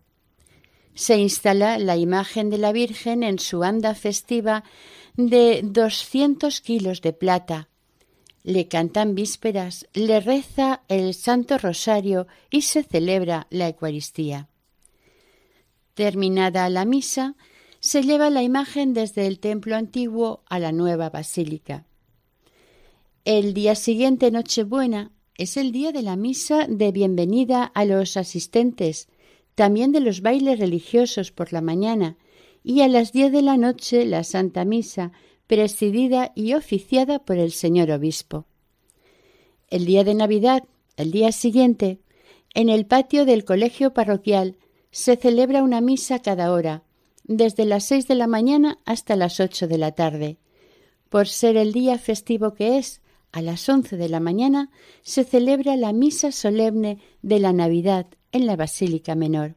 Se 0.96 1.18
instala 1.18 1.78
la 1.78 1.96
imagen 1.96 2.50
de 2.50 2.58
la 2.58 2.74
Virgen 2.74 3.24
en 3.24 3.40
su 3.40 3.64
anda 3.64 3.94
festiva 3.96 4.64
de 5.16 5.62
doscientos 5.64 6.60
kilos 6.60 7.02
de 7.02 7.14
plata, 7.14 7.70
le 8.44 8.68
cantan 8.68 9.16
vísperas, 9.16 9.88
le 9.94 10.20
reza 10.20 10.82
el 10.88 11.14
Santo 11.14 11.58
Rosario 11.58 12.28
y 12.50 12.62
se 12.62 12.84
celebra 12.84 13.48
la 13.50 13.68
Eucaristía. 13.68 14.48
Terminada 15.94 16.70
la 16.70 16.86
misa, 16.86 17.36
se 17.80 18.04
lleva 18.04 18.30
la 18.30 18.44
imagen 18.44 18.94
desde 18.94 19.28
el 19.28 19.40
templo 19.40 19.76
antiguo 19.76 20.44
a 20.50 20.60
la 20.60 20.72
nueva 20.72 21.10
basílica. 21.10 21.86
El 23.26 23.54
día 23.54 23.76
siguiente, 23.76 24.32
Nochebuena, 24.32 25.12
es 25.36 25.56
el 25.56 25.72
día 25.72 25.92
de 25.92 26.02
la 26.02 26.16
misa 26.16 26.66
de 26.68 26.92
bienvenida 26.92 27.64
a 27.64 27.86
los 27.86 28.18
asistentes, 28.18 29.08
también 29.56 29.92
de 29.92 30.00
los 30.00 30.22
bailes 30.22 30.60
religiosos 30.60 31.32
por 31.32 31.54
la 31.54 31.62
mañana, 31.62 32.18
y 32.64 32.82
a 32.82 32.88
las 32.88 33.14
diez 33.14 33.32
de 33.32 33.42
la 33.42 33.56
noche 33.56 34.06
la 34.06 34.24
Santa 34.24 34.66
Misa, 34.66 35.12
presidida 35.50 36.32
y 36.36 36.54
oficiada 36.54 37.18
por 37.18 37.40
el 37.40 37.52
señor 37.52 37.90
obispo. 37.90 38.46
El 39.68 39.88
día 39.88 40.04
de 40.04 40.14
Navidad, 40.14 40.64
el 40.96 41.10
día 41.10 41.32
siguiente, 41.32 42.02
en 42.54 42.70
el 42.70 42.86
patio 42.86 43.26
del 43.26 43.46
colegio 43.46 43.92
parroquial 43.92 44.58
se 44.92 45.16
celebra 45.16 45.64
una 45.64 45.82
misa 45.82 46.20
cada 46.20 46.54
hora, 46.54 46.84
desde 47.24 47.66
las 47.66 47.86
seis 47.86 48.08
de 48.08 48.14
la 48.14 48.28
mañana 48.28 48.78
hasta 48.86 49.16
las 49.16 49.40
ocho 49.40 49.68
de 49.68 49.80
la 49.80 49.94
tarde. 49.94 50.38
Por 51.10 51.28
ser 51.28 51.58
el 51.58 51.74
día 51.74 51.98
festivo 51.98 52.54
que 52.54 52.78
es, 52.78 53.02
a 53.32 53.42
las 53.42 53.68
once 53.70 53.98
de 53.98 54.08
la 54.08 54.20
mañana 54.20 54.70
se 55.02 55.24
celebra 55.24 55.76
la 55.78 55.94
misa 55.94 56.32
solemne 56.32 57.00
de 57.24 57.40
la 57.40 57.54
Navidad 57.54 58.06
en 58.32 58.46
la 58.46 58.56
Basílica 58.56 59.16
Menor. 59.16 59.56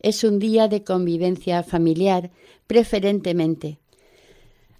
Es 0.00 0.24
un 0.24 0.40
día 0.40 0.66
de 0.66 0.82
convivencia 0.82 1.62
familiar, 1.62 2.32
preferentemente. 2.66 3.78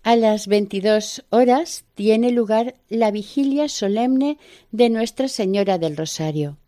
A 0.05 0.17
las 0.17 0.49
veintidós 0.49 1.25
horas 1.31 1.85
tiene 1.95 2.33
lugar 2.33 2.75
la 2.89 3.13
vigilia 3.13 3.69
solemne 3.69 4.37
de 4.73 4.91
Nuestra 4.91 5.29
Señora 5.29 5.79
del 5.79 5.97
Rosario. 5.97 6.59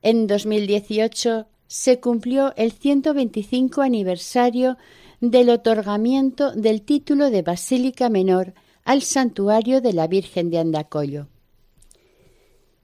En 0.00 0.26
2018 0.26 1.46
se 1.66 2.00
cumplió 2.00 2.54
el 2.56 2.72
125 2.72 3.82
aniversario 3.82 4.78
del 5.20 5.50
otorgamiento 5.50 6.52
del 6.52 6.80
título 6.80 7.28
de 7.28 7.42
Basílica 7.42 8.08
Menor 8.08 8.54
al 8.84 9.02
santuario 9.02 9.82
de 9.82 9.92
la 9.92 10.06
Virgen 10.06 10.48
de 10.48 10.58
Andacollo. 10.58 11.28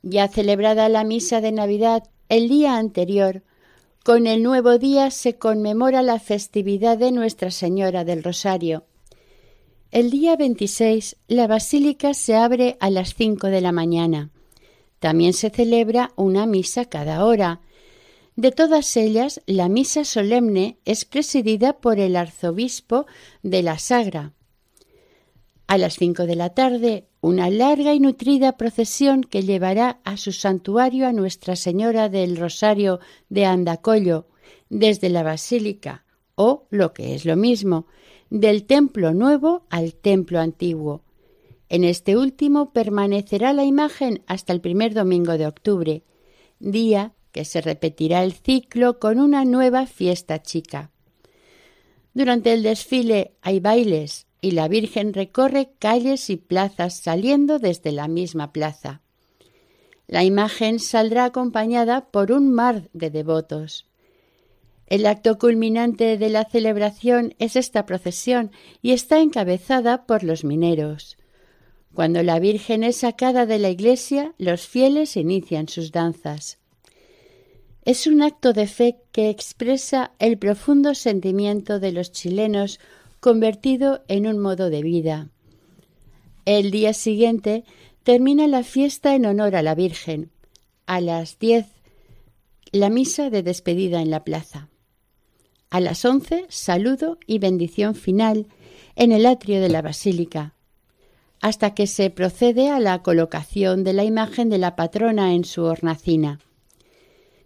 Ya 0.03 0.29
celebrada 0.29 0.91
la 0.91 1.05
misa 1.05 1.41
de 1.41 1.53
Navidad 1.53 2.03
el 2.29 2.51
día 2.51 2.77
anterior, 2.77 3.43
con 4.05 4.27
el 4.27 4.43
nuevo 4.43 4.77
día 4.77 5.11
se 5.11 5.39
conmemora 5.39 6.03
la 6.03 6.21
festividad 6.21 6.99
de 6.99 7.13
Nuestra 7.13 7.51
Señora 7.51 8.05
del 8.05 8.23
Rosario. 8.23 8.85
El 9.93 10.11
día 10.11 10.37
26 10.37 11.17
la 11.29 11.47
basílica 11.47 12.13
se 12.13 12.35
abre 12.35 12.77
a 12.81 12.91
las 12.91 13.15
cinco 13.15 13.47
de 13.47 13.61
la 13.61 13.71
mañana. 13.71 14.31
También 14.99 15.33
se 15.33 15.49
celebra 15.49 16.13
una 16.17 16.45
misa 16.45 16.87
cada 16.87 17.25
hora. 17.25 17.61
De 18.35 18.51
todas 18.51 18.97
ellas, 18.97 19.41
la 19.47 19.69
misa 19.69 20.05
solemne 20.05 20.79
es 20.85 21.05
presidida 21.05 21.75
por 21.75 22.01
el 22.01 22.17
arzobispo 22.17 23.07
de 23.43 23.63
la 23.63 23.79
Sagra. 23.79 24.33
A 25.69 25.79
las 25.79 25.95
cinco 25.95 26.27
de 26.27 26.35
la 26.35 26.51
tarde, 26.51 27.07
una 27.21 27.49
larga 27.49 27.95
y 27.95 28.01
nutrida 28.01 28.57
procesión 28.57 29.23
que 29.23 29.43
llevará 29.43 30.01
a 30.05 30.17
su 30.17 30.33
santuario 30.33 31.07
a 31.07 31.13
Nuestra 31.13 31.55
Señora 31.55 32.09
del 32.09 32.37
Rosario 32.37 32.99
de 33.29 33.47
Andacollo, 33.47 34.27
desde 34.69 35.11
la 35.11 35.23
Basílica, 35.23 36.06
o, 36.37 36.67
lo 36.71 36.93
que 36.93 37.15
es 37.15 37.25
lo 37.25 37.35
mismo, 37.35 37.87
del 38.31 38.65
templo 38.65 39.13
nuevo 39.13 39.67
al 39.69 39.95
templo 39.95 40.39
antiguo. 40.39 41.03
En 41.69 41.83
este 41.83 42.17
último 42.17 42.73
permanecerá 42.73 43.53
la 43.53 43.65
imagen 43.65 44.23
hasta 44.27 44.53
el 44.53 44.61
primer 44.61 44.95
domingo 44.95 45.37
de 45.37 45.47
octubre, 45.47 46.05
día 46.61 47.13
que 47.33 47.45
se 47.45 47.61
repetirá 47.61 48.23
el 48.23 48.33
ciclo 48.33 48.99
con 48.99 49.19
una 49.19 49.45
nueva 49.45 49.87
fiesta 49.87 50.41
chica. 50.43 50.91
Durante 52.15 52.53
el 52.53 52.63
desfile 52.63 53.35
hay 53.43 53.61
bailes 53.61 54.27
y 54.41 54.53
la 54.53 54.69
Virgen 54.69 55.13
recorre 55.13 55.73
calles 55.79 56.31
y 56.31 56.37
plazas 56.37 56.97
saliendo 56.99 57.59
desde 57.59 57.93
la 57.93 58.09
misma 58.09 58.53
plaza. 58.53 59.03
La 60.07 60.23
imagen 60.23 60.79
saldrá 60.79 61.25
acompañada 61.25 62.07
por 62.11 62.31
un 62.31 62.53
mar 62.53 62.89
de 62.93 63.11
devotos. 63.11 63.87
El 64.89 65.07
acto 65.07 65.37
culminante 65.37 66.17
de 66.17 66.29
la 66.29 66.45
celebración 66.45 67.35
es 67.39 67.57
esta 67.57 67.87
procesión 67.87 68.53
y 68.83 68.93
está 68.93 69.21
encabezada 69.21 70.07
por 70.07 70.23
los 70.23 70.45
mineros. 70.45 71.17
Cuando 71.93 72.23
la 72.23 72.39
Virgen 72.39 72.85
es 72.85 72.99
sacada 72.99 73.47
de 73.47 73.59
la 73.59 73.71
iglesia, 73.71 74.35
los 74.39 74.67
fieles 74.67 75.17
inician 75.17 75.69
sus 75.69 75.91
danzas. 75.91 76.59
Es 77.85 78.07
un 78.07 78.23
acto 78.23 78.53
de 78.53 78.67
fe 78.69 78.99
que 79.13 79.29
expresa 79.29 80.13
el 80.19 80.39
profundo 80.39 80.95
sentimiento 80.95 81.81
de 81.81 81.93
los 81.93 82.13
chilenos 82.13 82.79
convertido 83.19 84.05
en 84.07 84.27
un 84.27 84.39
modo 84.39 84.71
de 84.71 84.83
vida. 84.83 85.31
El 86.45 86.71
día 86.71 86.93
siguiente 86.93 87.65
termina 88.05 88.47
la 88.47 88.63
fiesta 88.63 89.17
en 89.17 89.27
honor 89.27 89.57
a 89.57 89.63
la 89.63 89.75
Virgen. 89.75 90.31
A 90.87 91.01
las 91.01 91.41
diez, 91.41 91.67
la 92.71 92.89
misa 92.89 93.31
de 93.31 93.43
despedida 93.43 94.01
en 94.01 94.11
la 94.11 94.23
plaza. 94.23 94.69
A 95.71 95.81
las 95.81 96.05
once, 96.05 96.47
saludo 96.49 97.19
y 97.27 97.39
bendición 97.39 97.95
final 97.95 98.47
en 98.95 99.13
el 99.13 99.27
atrio 99.27 99.61
de 99.61 99.69
la 99.69 99.83
basílica 99.83 100.57
hasta 101.41 101.75
que 101.75 101.87
se 101.87 102.11
procede 102.11 102.71
a 102.71 102.81
la 102.81 103.03
colocación 103.03 103.85
de 103.85 103.93
la 103.93 104.05
imagen 104.05 104.49
de 104.49 104.59
la 104.59 104.77
patrona 104.77 105.35
en 105.35 105.45
su 105.45 105.63
hornacina. 105.63 106.41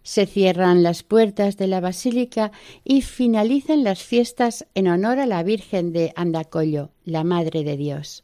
Se 0.03 0.25
cierran 0.25 0.81
las 0.81 1.03
puertas 1.03 1.57
de 1.57 1.67
la 1.67 1.79
basílica 1.79 2.51
y 2.83 3.01
finalizan 3.01 3.83
las 3.83 4.01
fiestas 4.01 4.65
en 4.73 4.87
honor 4.87 5.19
a 5.19 5.27
la 5.27 5.43
Virgen 5.43 5.93
de 5.93 6.11
Andacollo, 6.15 6.89
la 7.05 7.23
Madre 7.23 7.63
de 7.63 7.77
Dios. 7.77 8.23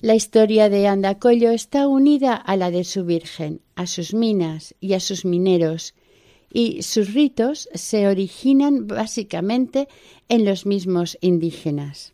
La 0.00 0.14
historia 0.14 0.68
de 0.68 0.86
Andacollo 0.86 1.50
está 1.50 1.88
unida 1.88 2.34
a 2.34 2.56
la 2.56 2.70
de 2.70 2.84
su 2.84 3.04
Virgen, 3.04 3.62
a 3.74 3.86
sus 3.86 4.12
minas 4.12 4.74
y 4.80 4.92
a 4.94 5.00
sus 5.00 5.24
mineros, 5.24 5.94
y 6.52 6.82
sus 6.82 7.14
ritos 7.14 7.68
se 7.74 8.08
originan 8.08 8.86
básicamente 8.86 9.88
en 10.28 10.44
los 10.44 10.66
mismos 10.66 11.16
indígenas. 11.20 12.12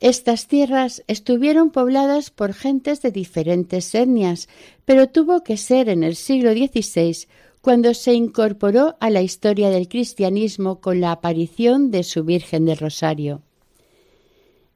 Estas 0.00 0.46
tierras 0.46 1.02
estuvieron 1.06 1.70
pobladas 1.70 2.30
por 2.30 2.52
gentes 2.52 3.00
de 3.00 3.10
diferentes 3.10 3.94
etnias, 3.94 4.48
pero 4.84 5.08
tuvo 5.08 5.42
que 5.42 5.56
ser 5.56 5.88
en 5.88 6.02
el 6.02 6.16
siglo 6.16 6.52
XVI 6.52 7.26
cuando 7.62 7.94
se 7.94 8.12
incorporó 8.12 8.96
a 9.00 9.10
la 9.10 9.22
historia 9.22 9.70
del 9.70 9.88
cristianismo 9.88 10.80
con 10.80 11.00
la 11.00 11.12
aparición 11.12 11.90
de 11.90 12.04
su 12.04 12.24
Virgen 12.24 12.66
del 12.66 12.76
Rosario. 12.76 13.42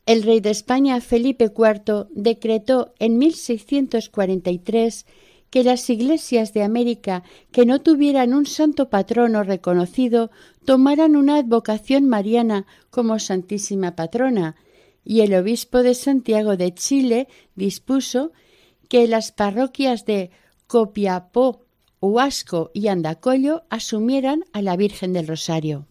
El 0.07 0.23
rey 0.23 0.41
de 0.41 0.51
España 0.51 1.01
Felipe 1.01 1.53
IV 1.57 2.09
decretó 2.11 2.93
en 2.99 3.19
1643 3.19 5.07
que 5.51 5.65
las 5.65 5.91
iglesias 5.91 6.55
de 6.55 6.63
América 6.63 7.25
que 7.53 7.67
no 7.67 7.81
tuvieran 7.81 8.33
un 8.33 8.47
santo 8.47 8.89
patrono 8.89 9.43
reconocido 9.43 10.31
tomaran 10.65 11.17
una 11.17 11.37
advocación 11.37 12.09
mariana 12.09 12.67
como 12.91 13.19
Santísima 13.19 13.97
Patrona, 13.97 14.57
y 15.05 15.21
el 15.21 15.35
obispo 15.35 15.83
de 15.83 15.95
Santiago 15.95 16.57
de 16.57 16.73
Chile 16.75 17.29
dispuso 17.57 18.33
que 18.89 19.09
las 19.09 19.33
parroquias 19.33 20.05
de 20.05 20.31
Copiapó, 20.67 21.65
Huasco 22.01 22.71
y 22.75 22.89
Andacollo 22.89 23.65
asumieran 23.71 24.45
a 24.53 24.63
la 24.63 24.77
Virgen 24.77 25.13
del 25.13 25.27
Rosario. 25.27 25.87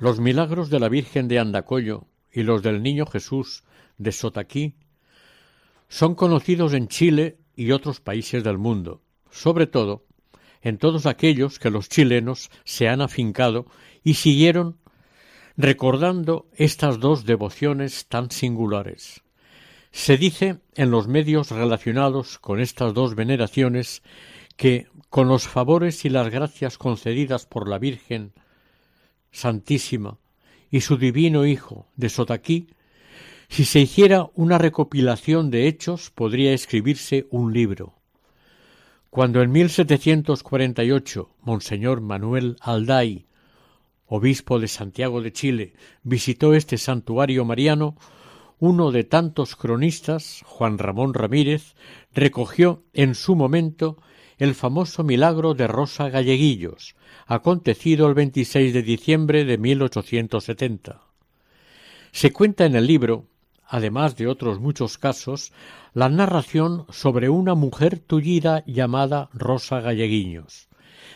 Los 0.00 0.18
milagros 0.18 0.70
de 0.70 0.80
la 0.80 0.88
Virgen 0.88 1.28
de 1.28 1.38
Andacollo 1.38 2.06
y 2.32 2.42
los 2.42 2.62
del 2.62 2.82
Niño 2.82 3.04
Jesús 3.04 3.64
de 3.98 4.12
Sotaquí 4.12 4.74
son 5.90 6.14
conocidos 6.14 6.72
en 6.72 6.88
Chile 6.88 7.36
y 7.54 7.72
otros 7.72 8.00
países 8.00 8.42
del 8.42 8.56
mundo, 8.56 9.02
sobre 9.30 9.66
todo 9.66 10.06
en 10.62 10.78
todos 10.78 11.04
aquellos 11.04 11.58
que 11.58 11.68
los 11.68 11.90
chilenos 11.90 12.50
se 12.64 12.88
han 12.88 13.02
afincado 13.02 13.66
y 14.02 14.14
siguieron 14.14 14.78
recordando 15.58 16.48
estas 16.56 16.98
dos 16.98 17.26
devociones 17.26 18.06
tan 18.06 18.30
singulares. 18.30 19.22
Se 19.92 20.16
dice 20.16 20.60
en 20.76 20.90
los 20.90 21.08
medios 21.08 21.50
relacionados 21.50 22.38
con 22.38 22.58
estas 22.58 22.94
dos 22.94 23.14
veneraciones 23.14 24.02
que, 24.56 24.86
con 25.10 25.28
los 25.28 25.46
favores 25.46 26.06
y 26.06 26.08
las 26.08 26.30
gracias 26.30 26.78
concedidas 26.78 27.44
por 27.44 27.68
la 27.68 27.78
Virgen 27.78 28.32
Santísima 29.30 30.18
y 30.70 30.80
su 30.80 30.96
divino 30.96 31.46
Hijo 31.46 31.86
de 31.96 32.08
Sotaquí, 32.08 32.68
si 33.48 33.64
se 33.64 33.80
hiciera 33.80 34.30
una 34.34 34.58
recopilación 34.58 35.50
de 35.50 35.66
hechos 35.66 36.10
podría 36.10 36.52
escribirse 36.52 37.26
un 37.30 37.52
libro. 37.52 37.94
Cuando 39.10 39.42
en 39.42 39.50
1748 39.50 41.30
Monseñor 41.42 42.00
Manuel 42.00 42.56
Alday, 42.60 43.26
obispo 44.06 44.60
de 44.60 44.68
Santiago 44.68 45.20
de 45.20 45.32
Chile, 45.32 45.74
visitó 46.04 46.54
este 46.54 46.78
santuario 46.78 47.44
mariano, 47.44 47.96
uno 48.60 48.92
de 48.92 49.04
tantos 49.04 49.56
cronistas, 49.56 50.42
Juan 50.44 50.78
Ramón 50.78 51.14
Ramírez, 51.14 51.74
recogió 52.12 52.84
en 52.92 53.16
su 53.16 53.34
momento 53.34 53.96
el 54.38 54.54
famoso 54.54 55.02
milagro 55.02 55.54
de 55.54 55.66
Rosa 55.66 56.08
Galleguillos, 56.08 56.94
acontecido 57.30 58.08
el 58.08 58.14
26 58.14 58.74
de 58.74 58.82
diciembre 58.82 59.44
de 59.44 59.56
1870. 59.56 61.00
Se 62.10 62.32
cuenta 62.32 62.66
en 62.66 62.74
el 62.74 62.88
libro, 62.88 63.28
además 63.64 64.16
de 64.16 64.26
otros 64.26 64.58
muchos 64.58 64.98
casos, 64.98 65.52
la 65.94 66.08
narración 66.08 66.86
sobre 66.88 67.28
una 67.28 67.54
mujer 67.54 68.00
tullida 68.00 68.64
llamada 68.66 69.30
Rosa 69.32 69.80
Galleguiños, 69.80 70.68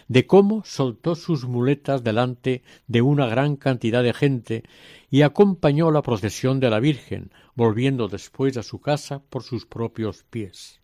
de 0.07 0.25
cómo 0.25 0.62
soltó 0.65 1.17
sus 1.17 1.47
muletas 1.47 2.05
delante 2.05 2.62
de 2.87 3.03
una 3.03 3.27
gran 3.27 3.57
cantidad 3.57 4.05
de 4.05 4.15
gente 4.15 4.62
y 5.11 5.23
acompañó 5.23 5.91
la 5.91 6.03
procesión 6.03 6.61
de 6.61 6.71
la 6.71 6.79
Virgen, 6.79 7.33
volviendo 7.57 8.07
después 8.07 8.57
a 8.57 8.62
su 8.62 8.81
casa 8.81 9.21
por 9.31 9.43
sus 9.43 9.67
propios 9.67 10.23
pies. 10.31 10.84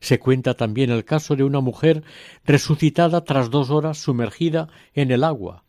Se 0.00 0.18
cuenta 0.18 0.54
también 0.54 0.90
el 0.90 1.04
caso 1.04 1.36
de 1.36 1.44
una 1.44 1.60
mujer 1.60 2.02
resucitada 2.44 3.22
tras 3.24 3.50
dos 3.50 3.70
horas 3.70 3.98
sumergida 3.98 4.68
en 4.94 5.10
el 5.10 5.24
agua, 5.24 5.64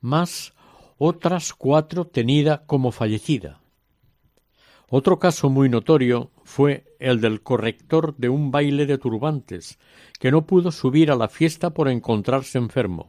más 0.00 0.54
otras 0.98 1.52
cuatro 1.52 2.06
tenida 2.06 2.64
como 2.66 2.90
fallecida. 2.90 3.60
Otro 4.88 5.18
caso 5.18 5.50
muy 5.50 5.68
notorio 5.68 6.30
fue 6.44 6.94
el 7.00 7.20
del 7.20 7.42
corrector 7.42 8.16
de 8.16 8.28
un 8.28 8.50
baile 8.50 8.86
de 8.86 8.98
turbantes, 8.98 9.78
que 10.20 10.30
no 10.30 10.46
pudo 10.46 10.70
subir 10.70 11.10
a 11.10 11.16
la 11.16 11.28
fiesta 11.28 11.70
por 11.70 11.88
encontrarse 11.88 12.56
enfermo, 12.56 13.08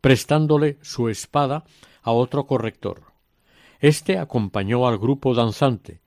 prestándole 0.00 0.78
su 0.80 1.08
espada 1.08 1.64
a 2.02 2.12
otro 2.12 2.46
corrector. 2.46 3.02
Este 3.80 4.18
acompañó 4.18 4.86
al 4.86 4.98
grupo 4.98 5.34
danzante, 5.34 6.00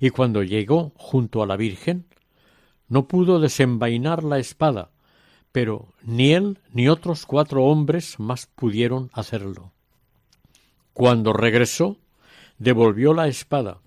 y 0.00 0.10
cuando 0.10 0.42
llegó 0.42 0.92
junto 0.96 1.42
a 1.42 1.46
la 1.46 1.56
Virgen, 1.56 2.06
no 2.90 3.06
pudo 3.08 3.40
desenvainar 3.40 4.24
la 4.24 4.38
espada, 4.38 4.90
pero 5.52 5.88
ni 6.02 6.32
él 6.32 6.58
ni 6.72 6.88
otros 6.88 7.24
cuatro 7.24 7.64
hombres 7.64 8.18
más 8.18 8.46
pudieron 8.46 9.10
hacerlo. 9.14 9.72
Cuando 10.92 11.32
regresó, 11.32 11.96
devolvió 12.58 13.14
la 13.14 13.28
espada, 13.28 13.78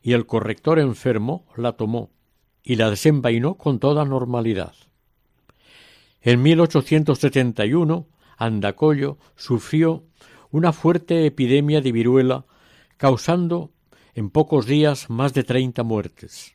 y 0.00 0.12
el 0.12 0.26
corrector 0.26 0.78
enfermo 0.78 1.44
la 1.56 1.72
tomó 1.72 2.10
y 2.62 2.76
la 2.76 2.88
desenvainó 2.88 3.56
con 3.56 3.80
toda 3.80 4.04
normalidad. 4.04 4.74
En 6.22 6.40
1871, 6.40 8.06
Andacollo 8.36 9.18
sufrió 9.36 10.04
una 10.50 10.72
fuerte 10.72 11.26
epidemia 11.26 11.80
de 11.80 11.92
viruela, 11.92 12.46
causando 12.96 13.72
en 14.14 14.30
pocos 14.30 14.66
días 14.66 15.10
más 15.10 15.34
de 15.34 15.42
treinta 15.42 15.82
muertes. 15.82 16.54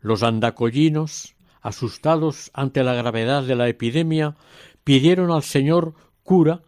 Los 0.00 0.22
andacollinos, 0.22 1.34
asustados 1.60 2.50
ante 2.54 2.82
la 2.82 2.94
gravedad 2.94 3.42
de 3.42 3.54
la 3.54 3.68
epidemia, 3.68 4.36
pidieron 4.84 5.30
al 5.30 5.42
señor 5.42 5.94
cura 6.22 6.62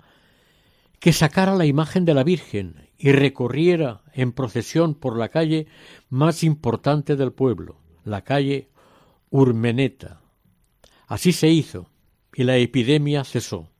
que 1.01 1.12
sacara 1.12 1.57
la 1.57 1.66
imagen 1.66 2.05
de 2.05 2.14
la 2.14 2.24
Virgen 2.24 2.89
y 2.97 3.11
recorriera 3.11 4.03
en 4.12 4.33
procesión 4.33 4.95
por 4.95 5.18
la 5.18 5.30
calle 5.30 5.66
más 6.09 6.45
importante 6.45 7.16
del 7.16 7.33
pueblo, 7.33 7.80
la 8.05 8.22
calle 8.22 8.70
Urmeneta. 9.30 10.20
Así 11.09 11.33
se 11.33 11.49
hizo, 11.49 11.91
y 12.35 12.45
la 12.45 12.57
epidemia 12.59 13.24
cesó. 13.24 13.71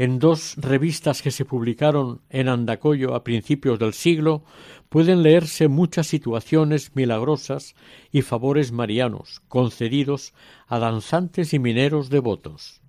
En 0.00 0.18
dos 0.18 0.54
revistas 0.56 1.20
que 1.20 1.30
se 1.30 1.44
publicaron 1.44 2.22
en 2.30 2.48
Andacoyo 2.48 3.14
a 3.14 3.22
principios 3.22 3.78
del 3.78 3.92
siglo 3.92 4.44
pueden 4.88 5.22
leerse 5.22 5.68
muchas 5.68 6.06
situaciones 6.06 6.96
milagrosas 6.96 7.74
y 8.10 8.22
favores 8.22 8.72
marianos 8.72 9.42
concedidos 9.48 10.32
a 10.68 10.78
danzantes 10.78 11.52
y 11.52 11.58
mineros 11.58 12.08
devotos. 12.08 12.80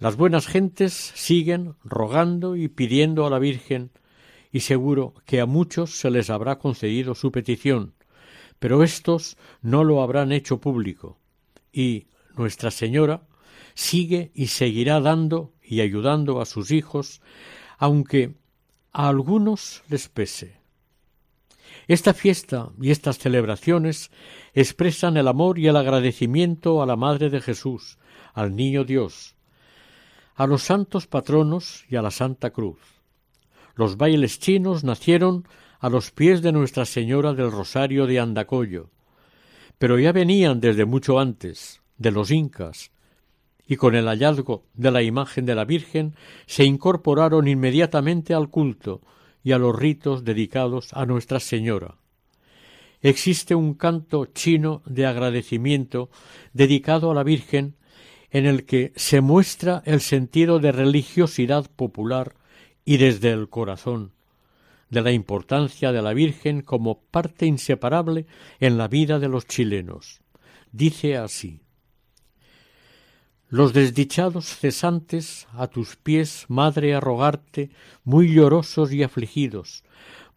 Las 0.00 0.16
buenas 0.16 0.48
gentes 0.48 1.12
siguen 1.14 1.76
rogando 1.84 2.56
y 2.56 2.66
pidiendo 2.66 3.24
a 3.24 3.30
la 3.30 3.38
Virgen 3.38 3.92
y 4.50 4.60
seguro 4.60 5.14
que 5.26 5.40
a 5.40 5.46
muchos 5.46 5.96
se 5.96 6.10
les 6.10 6.28
habrá 6.28 6.58
concedido 6.58 7.14
su 7.14 7.30
petición, 7.30 7.94
pero 8.58 8.82
éstos 8.82 9.36
no 9.62 9.84
lo 9.84 10.02
habrán 10.02 10.32
hecho 10.32 10.60
público 10.60 11.20
y 11.72 12.08
Nuestra 12.36 12.72
Señora 12.72 13.28
sigue 13.74 14.32
y 14.34 14.48
seguirá 14.48 15.00
dando 15.00 15.52
y 15.70 15.80
ayudando 15.80 16.40
a 16.40 16.46
sus 16.46 16.72
hijos, 16.72 17.22
aunque 17.78 18.34
a 18.92 19.08
algunos 19.08 19.84
les 19.88 20.08
pese. 20.08 20.58
Esta 21.86 22.12
fiesta 22.12 22.70
y 22.80 22.90
estas 22.90 23.18
celebraciones 23.18 24.10
expresan 24.52 25.16
el 25.16 25.28
amor 25.28 25.60
y 25.60 25.68
el 25.68 25.76
agradecimiento 25.76 26.82
a 26.82 26.86
la 26.86 26.96
Madre 26.96 27.30
de 27.30 27.40
Jesús, 27.40 27.98
al 28.34 28.56
Niño 28.56 28.84
Dios, 28.84 29.36
a 30.34 30.48
los 30.48 30.64
santos 30.64 31.06
patronos 31.06 31.84
y 31.88 31.94
a 31.94 32.02
la 32.02 32.10
Santa 32.10 32.50
Cruz. 32.50 32.78
Los 33.76 33.96
bailes 33.96 34.40
chinos 34.40 34.82
nacieron 34.82 35.46
a 35.78 35.88
los 35.88 36.10
pies 36.10 36.42
de 36.42 36.50
Nuestra 36.50 36.84
Señora 36.84 37.32
del 37.32 37.52
Rosario 37.52 38.06
de 38.06 38.18
Andacollo, 38.18 38.90
pero 39.78 40.00
ya 40.00 40.10
venían 40.10 40.60
desde 40.60 40.84
mucho 40.84 41.20
antes, 41.20 41.80
de 41.96 42.10
los 42.10 42.32
incas, 42.32 42.90
y 43.70 43.76
con 43.76 43.94
el 43.94 44.06
hallazgo 44.06 44.64
de 44.74 44.90
la 44.90 45.00
imagen 45.00 45.46
de 45.46 45.54
la 45.54 45.64
Virgen 45.64 46.16
se 46.46 46.64
incorporaron 46.64 47.46
inmediatamente 47.46 48.34
al 48.34 48.50
culto 48.50 49.00
y 49.44 49.52
a 49.52 49.58
los 49.58 49.78
ritos 49.78 50.24
dedicados 50.24 50.92
a 50.92 51.06
Nuestra 51.06 51.38
Señora. 51.38 51.94
Existe 53.00 53.54
un 53.54 53.74
canto 53.74 54.26
chino 54.26 54.82
de 54.86 55.06
agradecimiento 55.06 56.10
dedicado 56.52 57.12
a 57.12 57.14
la 57.14 57.22
Virgen 57.22 57.76
en 58.32 58.46
el 58.46 58.66
que 58.66 58.92
se 58.96 59.20
muestra 59.20 59.84
el 59.86 60.00
sentido 60.00 60.58
de 60.58 60.72
religiosidad 60.72 61.70
popular 61.70 62.34
y 62.84 62.96
desde 62.96 63.30
el 63.30 63.48
corazón 63.48 64.10
de 64.88 65.00
la 65.00 65.12
importancia 65.12 65.92
de 65.92 66.02
la 66.02 66.12
Virgen 66.12 66.62
como 66.62 67.02
parte 67.02 67.46
inseparable 67.46 68.26
en 68.58 68.78
la 68.78 68.88
vida 68.88 69.20
de 69.20 69.28
los 69.28 69.46
chilenos. 69.46 70.22
Dice 70.72 71.16
así 71.16 71.60
los 73.50 73.72
desdichados 73.72 74.46
cesantes 74.46 75.48
a 75.52 75.66
tus 75.66 75.96
pies, 75.96 76.46
madre, 76.48 76.94
a 76.94 77.00
rogarte, 77.00 77.70
muy 78.04 78.32
llorosos 78.32 78.92
y 78.92 79.02
afligidos, 79.02 79.82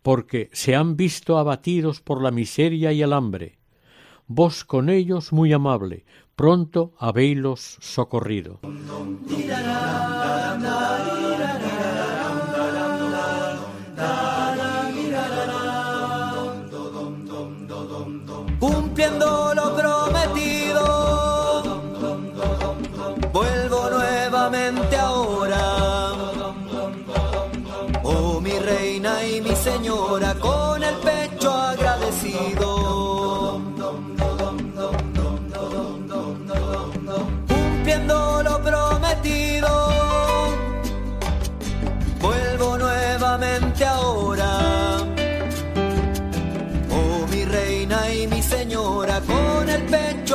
porque 0.01 0.49
se 0.51 0.76
han 0.76 0.97
visto 0.97 1.38
abatidos 1.38 2.01
por 2.01 2.22
la 2.24 2.32
miseria 2.32 2.91
y 2.91 3.03
el 3.03 3.14
hambre. 3.14 3.59
Vos 4.26 4.66
con 4.66 4.89
ellos 4.89 5.32
muy 5.32 5.53
amable, 5.53 6.05
pronto 6.36 6.93
habéislos 6.97 7.78
socorrido. 7.80 8.61
Cumpliendo 18.59 19.42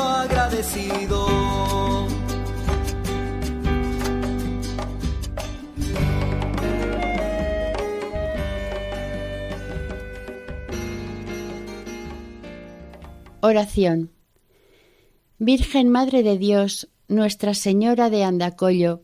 agradecido. 0.01 1.27
Oración. 13.41 14.11
Virgen 15.39 15.89
Madre 15.89 16.23
de 16.23 16.39
Dios, 16.39 16.89
Nuestra 17.07 17.55
Señora 17.55 18.11
de 18.11 18.25
Andacollo, 18.25 19.03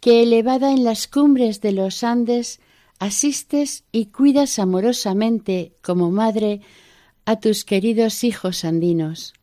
que 0.00 0.22
elevada 0.22 0.72
en 0.72 0.84
las 0.84 1.08
cumbres 1.08 1.60
de 1.60 1.72
los 1.72 2.04
Andes, 2.04 2.60
asistes 2.98 3.84
y 3.90 4.06
cuidas 4.06 4.58
amorosamente 4.58 5.72
como 5.82 6.10
madre 6.10 6.60
a 7.24 7.38
tus 7.40 7.64
queridos 7.64 8.24
hijos 8.24 8.64
andinos. 8.64 9.34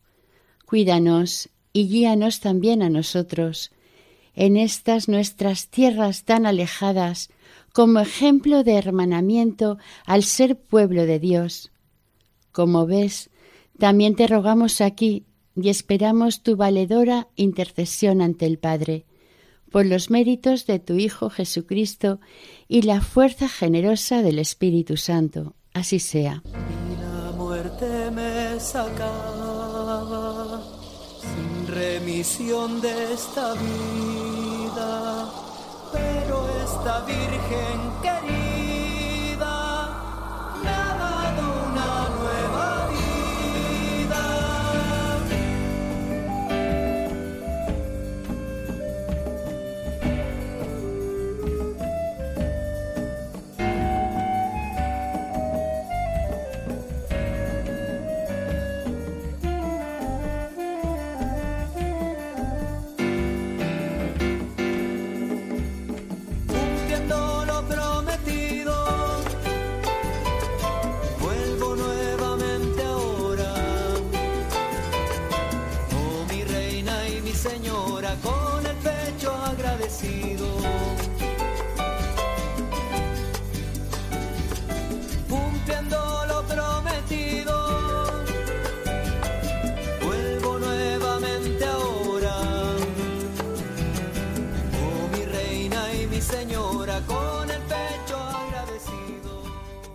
Cuídanos 0.66 1.50
y 1.74 1.88
guíanos 1.88 2.40
también 2.40 2.82
a 2.82 2.90
nosotros, 2.90 3.72
en 4.36 4.58
estas 4.58 5.08
nuestras 5.08 5.70
tierras 5.70 6.24
tan 6.24 6.46
alejadas, 6.46 7.30
como 7.74 8.00
ejemplo 8.00 8.64
de 8.64 8.74
hermanamiento 8.74 9.78
al 10.06 10.24
ser 10.24 10.60
pueblo 10.60 11.06
de 11.06 11.20
Dios. 11.20 11.72
Como 12.52 12.86
ves, 12.86 13.30
también 13.78 14.16
te 14.16 14.28
rogamos 14.28 14.82
aquí 14.82 15.26
y 15.56 15.70
esperamos 15.70 16.42
tu 16.44 16.56
valedora 16.56 17.28
intercesión 17.36 18.22
ante 18.22 18.46
el 18.46 18.60
Padre, 18.60 19.06
por 19.72 19.86
los 19.86 20.10
méritos 20.10 20.66
de 20.66 20.80
tu 20.80 20.96
Hijo 20.96 21.30
Jesucristo 21.30 22.20
y 22.68 22.82
la 22.82 23.02
fuerza 23.02 23.48
generosa 23.48 24.22
del 24.22 24.40
Espíritu 24.40 24.98
Santo. 24.98 25.56
Así 25.74 26.00
sea. 26.00 26.42
Me 28.12 28.60
sacaba 28.60 30.02
sin 31.22 31.68
remisión 31.68 32.82
de 32.82 33.14
esta 33.14 33.54
vida, 33.54 35.30
pero 35.94 36.48
esta 36.64 37.02
Virgen 37.02 37.92
querida 38.02 38.49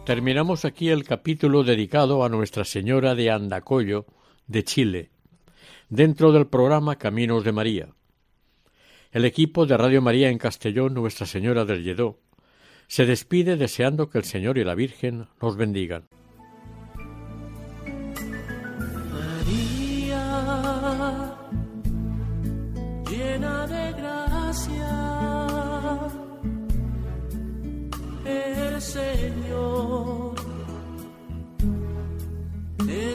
Terminamos 0.05 0.67
aquí 0.67 0.91
el 0.91 1.03
capítulo 1.03 1.65
dedicado 1.65 2.25
a 2.25 2.29
Nuestra 2.29 2.65
Señora 2.65 3.15
de 3.15 3.31
Andacollo, 3.31 4.05
de 4.47 4.63
Chile, 4.63 5.11
dentro 5.89 6.31
del 6.31 6.47
programa 6.47 6.97
Caminos 6.97 7.43
de 7.43 7.53
María. 7.53 7.89
El 9.13 9.25
equipo 9.25 9.65
de 9.65 9.79
Radio 9.79 10.03
María 10.03 10.29
en 10.29 10.37
Castellón, 10.37 10.93
Nuestra 10.93 11.25
Señora 11.25 11.65
del 11.65 11.83
Lledó, 11.83 12.21
se 12.87 13.07
despide 13.07 13.57
deseando 13.57 14.11
que 14.11 14.19
el 14.19 14.25
Señor 14.25 14.59
y 14.59 14.65
la 14.65 14.75
Virgen 14.75 15.27
nos 15.41 15.57
bendigan. 15.57 16.07